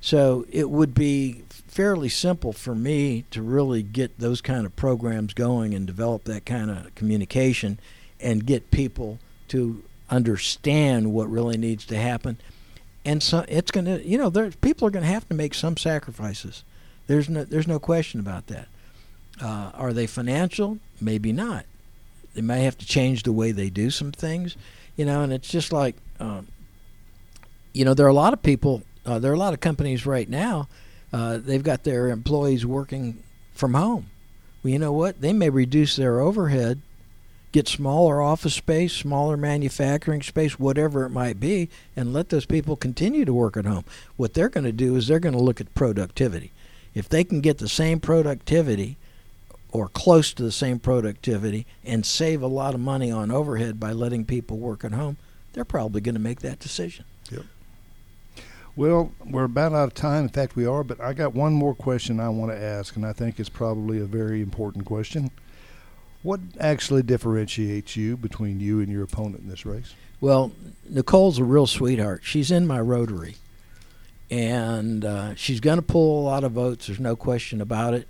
So 0.02 0.46
it 0.52 0.70
would 0.70 0.94
be 0.94 1.44
fairly 1.50 2.10
simple 2.10 2.52
for 2.52 2.76
me 2.76 3.24
to 3.32 3.42
really 3.42 3.84
get 3.84 4.20
those 4.20 4.42
kind 4.42 4.66
of 4.66 4.76
programs 4.76 5.34
going 5.34 5.74
and 5.74 5.88
develop 5.88 6.26
that 6.26 6.46
kind 6.46 6.70
of 6.70 6.94
communication 6.94 7.80
and 8.20 8.46
get 8.46 8.70
people 8.70 9.18
to 9.48 9.82
understand 10.10 11.14
what 11.14 11.32
really 11.32 11.58
needs 11.58 11.86
to 11.86 11.98
happen. 11.98 12.38
And 13.06 13.24
so 13.24 13.46
it's 13.48 13.72
going 13.72 13.86
to, 13.86 14.06
you 14.06 14.18
know, 14.18 14.30
there, 14.30 14.52
people 14.52 14.86
are 14.86 14.92
going 14.92 15.06
to 15.06 15.12
have 15.12 15.30
to 15.30 15.34
make 15.34 15.54
some 15.54 15.78
sacrifices. 15.78 16.66
There's 17.08 17.30
no, 17.30 17.44
there's 17.44 17.68
no 17.68 17.80
question 17.80 18.20
about 18.20 18.48
that. 18.48 18.68
Uh, 19.42 19.72
are 19.74 19.94
they 19.94 20.08
financial? 20.08 20.80
Maybe 21.00 21.32
not. 21.32 21.66
They 22.34 22.42
may 22.42 22.64
have 22.64 22.78
to 22.78 22.86
change 22.86 23.24
the 23.24 23.32
way 23.32 23.52
they 23.52 23.70
do 23.70 23.90
some 23.90 24.12
things, 24.12 24.56
you 24.96 25.06
know. 25.06 25.22
And 25.22 25.34
it's 25.34 25.50
just 25.50 25.72
like, 25.72 25.96
um, 26.20 26.48
you 27.74 27.86
know, 27.86 27.94
there 27.94 28.06
are 28.06 28.10
a 28.10 28.14
lot 28.14 28.34
of 28.34 28.44
people 28.44 28.84
uh, 29.08 29.20
there 29.20 29.32
are 29.32 29.36
a 29.36 29.40
lot 29.40 29.54
of 29.54 29.62
companies 29.62 30.06
right 30.06 30.30
now. 30.30 30.68
Uh, 31.14 31.38
they've 31.38 31.64
got 31.64 31.86
their 31.86 32.10
employees 32.10 32.66
working 32.66 33.24
from 33.54 33.74
home. 33.74 34.10
Well, 34.62 34.74
you 34.74 34.80
know 34.80 34.92
what? 34.92 35.22
They 35.22 35.32
may 35.32 35.50
reduce 35.50 35.96
their 35.96 36.20
overhead, 36.20 36.82
get 37.54 37.70
smaller 37.70 38.22
office 38.22 38.54
space, 38.54 38.92
smaller 38.92 39.38
manufacturing 39.38 40.22
space, 40.22 40.60
whatever 40.60 41.06
it 41.06 41.10
might 41.10 41.40
be, 41.40 41.70
and 41.96 42.12
let 42.12 42.28
those 42.30 42.46
people 42.46 42.76
continue 42.76 43.24
to 43.24 43.34
work 43.34 43.56
at 43.56 43.66
home. 43.66 43.86
What 44.18 44.34
they're 44.34 44.50
going 44.50 44.66
to 44.66 44.74
do 44.74 44.98
is 44.98 45.08
they're 45.08 45.22
going 45.22 45.36
to 45.36 45.42
look 45.42 45.62
at 45.62 45.74
productivity. 45.74 46.52
If 46.98 47.08
they 47.08 47.24
can 47.24 47.42
get 47.42 47.60
the 47.60 47.70
same 47.70 48.00
productivity 48.00 48.98
or 49.72 49.88
close 49.88 50.34
to 50.34 50.42
the 50.42 50.52
same 50.52 50.80
productivity 50.80 51.68
and 51.86 52.04
save 52.04 52.42
a 52.42 52.48
lot 52.48 52.74
of 52.74 52.80
money 52.80 53.12
on 53.12 53.30
overhead 53.30 53.80
by 53.80 53.92
letting 53.92 54.26
people 54.26 54.58
work 54.58 54.84
at 54.84 54.94
home, 54.94 55.18
they're 55.54 55.64
probably 55.64 56.02
going 56.02 56.16
to 56.16 56.22
make 56.22 56.40
that 56.40 56.58
decision. 56.60 57.06
Yep. 57.30 57.44
Well, 58.76 59.12
we're 59.24 59.44
about 59.44 59.74
out 59.74 59.90
of 59.90 59.94
time. 59.94 60.24
In 60.24 60.30
fact, 60.30 60.56
we 60.56 60.66
are, 60.66 60.84
but 60.84 61.00
I 61.00 61.14
got 61.14 61.36
one 61.36 61.54
more 61.54 61.76
question 61.76 62.20
I 62.20 62.30
want 62.30 62.52
to 62.52 62.60
ask, 62.60 62.96
and 62.96 63.06
I 63.06 63.14
think 63.14 63.40
it's 63.40 63.48
probably 63.48 64.00
a 64.00 64.06
very 64.06 64.42
important 64.42 64.86
question. 64.86 65.30
What 66.24 66.40
actually 66.60 67.04
differentiates 67.04 67.96
you 67.96 68.18
between 68.18 68.60
you 68.60 68.80
and 68.80 68.92
your 68.92 69.04
opponent 69.04 69.44
in 69.44 69.50
this 69.50 69.68
race? 69.68 69.94
Well, 70.20 70.52
Nicole's 70.90 71.38
a 71.38 71.44
real 71.44 71.68
sweetheart. 71.68 72.22
She's 72.24 72.50
in 72.50 72.66
my 72.66 72.80
rotary, 72.82 73.36
and 74.30 75.06
uh, 75.06 75.36
she's 75.36 75.60
going 75.60 75.78
to 75.78 75.84
pull 75.84 76.22
a 76.22 76.26
lot 76.26 76.44
of 76.44 76.52
votes. 76.52 76.88
There's 76.88 77.00
no 77.00 77.16
question 77.16 77.62
about 77.62 77.94
it. 77.94 78.08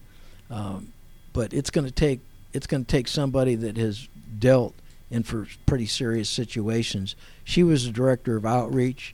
Um, 0.49 0.93
but 1.33 1.53
it's 1.53 1.69
going 1.69 1.85
to 1.85 1.91
take 1.91 2.21
it's 2.53 2.65
going 2.65 2.83
to 2.83 2.91
take 2.91 3.07
somebody 3.07 3.55
that 3.55 3.77
has 3.77 4.07
dealt 4.39 4.73
in 5.11 5.23
for 5.23 5.47
pretty 5.65 5.85
serious 5.85 6.29
situations. 6.29 7.15
She 7.43 7.61
was 7.63 7.85
the 7.85 7.91
director 7.91 8.35
of 8.37 8.45
outreach. 8.45 9.13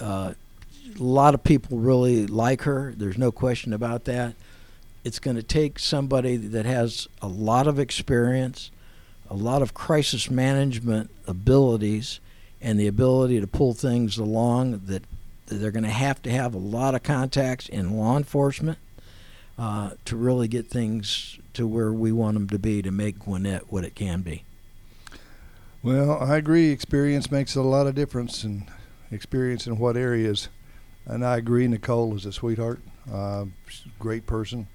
Uh, 0.00 0.34
a 0.98 1.02
lot 1.02 1.34
of 1.34 1.42
people 1.42 1.78
really 1.78 2.26
like 2.26 2.62
her. 2.62 2.92
There's 2.96 3.16
no 3.16 3.32
question 3.32 3.72
about 3.72 4.04
that. 4.04 4.34
It's 5.04 5.18
going 5.18 5.36
to 5.36 5.42
take 5.42 5.78
somebody 5.78 6.36
that 6.36 6.66
has 6.66 7.08
a 7.22 7.28
lot 7.28 7.66
of 7.66 7.78
experience, 7.78 8.70
a 9.30 9.34
lot 9.34 9.62
of 9.62 9.74
crisis 9.74 10.30
management 10.30 11.10
abilities, 11.26 12.20
and 12.60 12.78
the 12.78 12.86
ability 12.86 13.40
to 13.40 13.46
pull 13.46 13.74
things 13.74 14.18
along 14.18 14.82
that 14.86 15.02
they're 15.46 15.70
going 15.70 15.84
to 15.84 15.90
have 15.90 16.22
to 16.22 16.30
have 16.30 16.54
a 16.54 16.58
lot 16.58 16.94
of 16.94 17.02
contacts 17.02 17.68
in 17.68 17.96
law 17.96 18.16
enforcement 18.16 18.78
uh, 19.58 19.90
to 20.04 20.16
really 20.16 20.48
get 20.48 20.68
things 20.68 21.38
to 21.54 21.66
where 21.66 21.92
we 21.92 22.12
want 22.12 22.34
them 22.34 22.48
to 22.48 22.58
be 22.58 22.82
to 22.82 22.90
make 22.90 23.18
Gwinnett 23.18 23.72
what 23.72 23.84
it 23.84 23.94
can 23.94 24.22
be. 24.22 24.44
Well, 25.82 26.18
I 26.22 26.36
agree. 26.36 26.70
Experience 26.70 27.30
makes 27.30 27.56
a 27.56 27.62
lot 27.62 27.86
of 27.86 27.94
difference, 27.94 28.44
and 28.44 28.64
experience 29.10 29.66
in 29.66 29.78
what 29.78 29.96
areas. 29.96 30.48
And 31.06 31.24
I 31.24 31.36
agree. 31.36 31.66
Nicole 31.66 32.14
is 32.16 32.24
a 32.24 32.32
sweetheart, 32.32 32.80
uh, 33.12 33.46
great 33.98 34.26
person. 34.26 34.68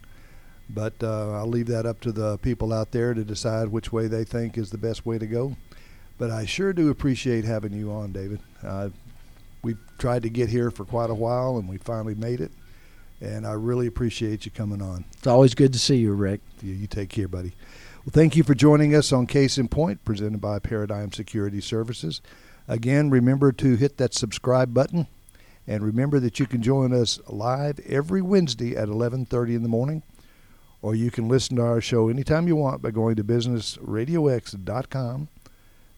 But 0.70 1.02
uh, 1.02 1.32
I'll 1.32 1.48
leave 1.48 1.68
that 1.68 1.86
up 1.86 2.02
to 2.02 2.12
the 2.12 2.38
people 2.40 2.74
out 2.74 2.92
there 2.92 3.14
to 3.14 3.24
decide 3.24 3.70
which 3.70 3.94
way 3.94 4.08
they 4.08 4.26
think 4.26 4.58
is 4.58 4.70
the 4.70 4.78
best 4.78 5.06
way 5.06 5.18
to 5.18 5.26
go. 5.26 5.56
But 6.18 6.30
I 6.30 6.46
sure 6.46 6.74
do 6.74 6.90
appreciate 6.90 7.46
having 7.46 7.72
you 7.72 7.92
on, 7.92 8.12
David. 8.12 8.42
Uh, 8.62 8.90
we've 9.62 9.80
tried 9.98 10.24
to 10.24 10.30
get 10.30 10.50
here 10.50 10.72
for 10.72 10.86
quite 10.86 11.10
a 11.10 11.16
while, 11.16 11.58
and 11.58 11.68
we 11.68 11.78
finally 11.78 12.16
made 12.16 12.42
it. 12.42 12.52
And 13.20 13.48
I 13.48 13.54
really 13.54 13.88
appreciate 13.88 14.46
you 14.46 14.52
coming 14.52 14.82
on. 14.82 15.06
It's 15.18 15.28
always 15.28 15.56
good 15.56 15.74
to 15.74 15.80
see 15.80 15.98
you, 15.98 16.14
Rick. 16.14 16.42
You, 16.62 16.74
you 16.74 16.88
take 16.88 17.10
care, 17.10 17.28
buddy. 17.28 17.54
Well, 18.06 18.12
thank 18.12 18.36
you 18.36 18.44
for 18.44 18.54
joining 18.54 18.96
us 18.96 19.12
on 19.12 19.28
Case 19.28 19.58
in 19.58 19.68
Point, 19.68 20.06
presented 20.06 20.40
by 20.40 20.60
Paradigm 20.60 21.12
Security 21.12 21.60
Services. 21.60 22.22
Again, 22.68 23.10
remember 23.10 23.52
to 23.54 23.76
hit 23.76 23.98
that 23.98 24.14
subscribe 24.14 24.74
button, 24.74 25.08
and 25.66 25.84
remember 25.84 26.20
that 26.20 26.40
you 26.40 26.46
can 26.46 26.62
join 26.62 26.94
us 26.94 27.20
live 27.28 27.80
every 27.80 28.22
Wednesday 28.22 28.76
at 28.76 28.88
11:30 28.88 29.56
in 29.56 29.64
the 29.64 29.70
morning, 29.70 30.04
or 30.82 30.96
you 30.96 31.12
can 31.12 31.28
listen 31.28 31.58
to 31.58 31.64
our 31.64 31.82
show 31.82 32.08
anytime 32.08 32.48
you 32.48 32.56
want 32.56 32.82
by 32.82 32.92
going 32.92 33.16
to 33.16 33.24
businessradiox.com, 33.24 35.28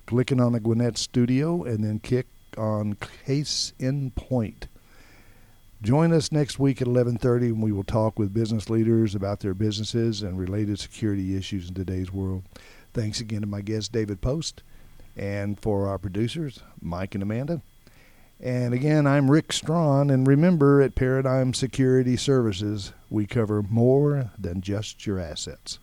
clicking 0.05 0.39
on 0.39 0.53
the 0.53 0.59
Gwinnett 0.59 0.97
Studio, 0.97 1.63
and 1.63 1.83
then 1.83 1.99
click 1.99 2.27
on 2.57 2.97
Case 3.25 3.73
in 3.79 4.11
Point. 4.11 4.67
Join 5.81 6.11
us 6.11 6.31
next 6.31 6.59
week 6.59 6.81
at 6.81 6.87
11:30 6.87 7.47
and 7.47 7.63
we 7.63 7.71
will 7.71 7.83
talk 7.83 8.19
with 8.19 8.33
business 8.33 8.69
leaders 8.69 9.15
about 9.15 9.39
their 9.39 9.53
businesses 9.53 10.21
and 10.21 10.37
related 10.37 10.77
security 10.79 11.37
issues 11.37 11.69
in 11.69 11.73
today's 11.73 12.11
world. 12.11 12.43
Thanks 12.93 13.21
again 13.21 13.41
to 13.41 13.47
my 13.47 13.61
guest 13.61 13.91
David 13.91 14.19
Post 14.19 14.61
and 15.15 15.59
for 15.59 15.87
our 15.87 15.97
producers 15.97 16.61
Mike 16.81 17.15
and 17.15 17.23
Amanda. 17.23 17.61
And 18.41 18.73
again, 18.73 19.05
I'm 19.05 19.29
Rick 19.29 19.51
Strawn 19.53 20.09
and 20.09 20.27
remember 20.27 20.81
at 20.81 20.95
Paradigm 20.95 21.53
Security 21.53 22.15
Services, 22.15 22.93
we 23.09 23.25
cover 23.25 23.61
more 23.63 24.31
than 24.37 24.61
just 24.61 25.05
your 25.05 25.19
assets. 25.19 25.79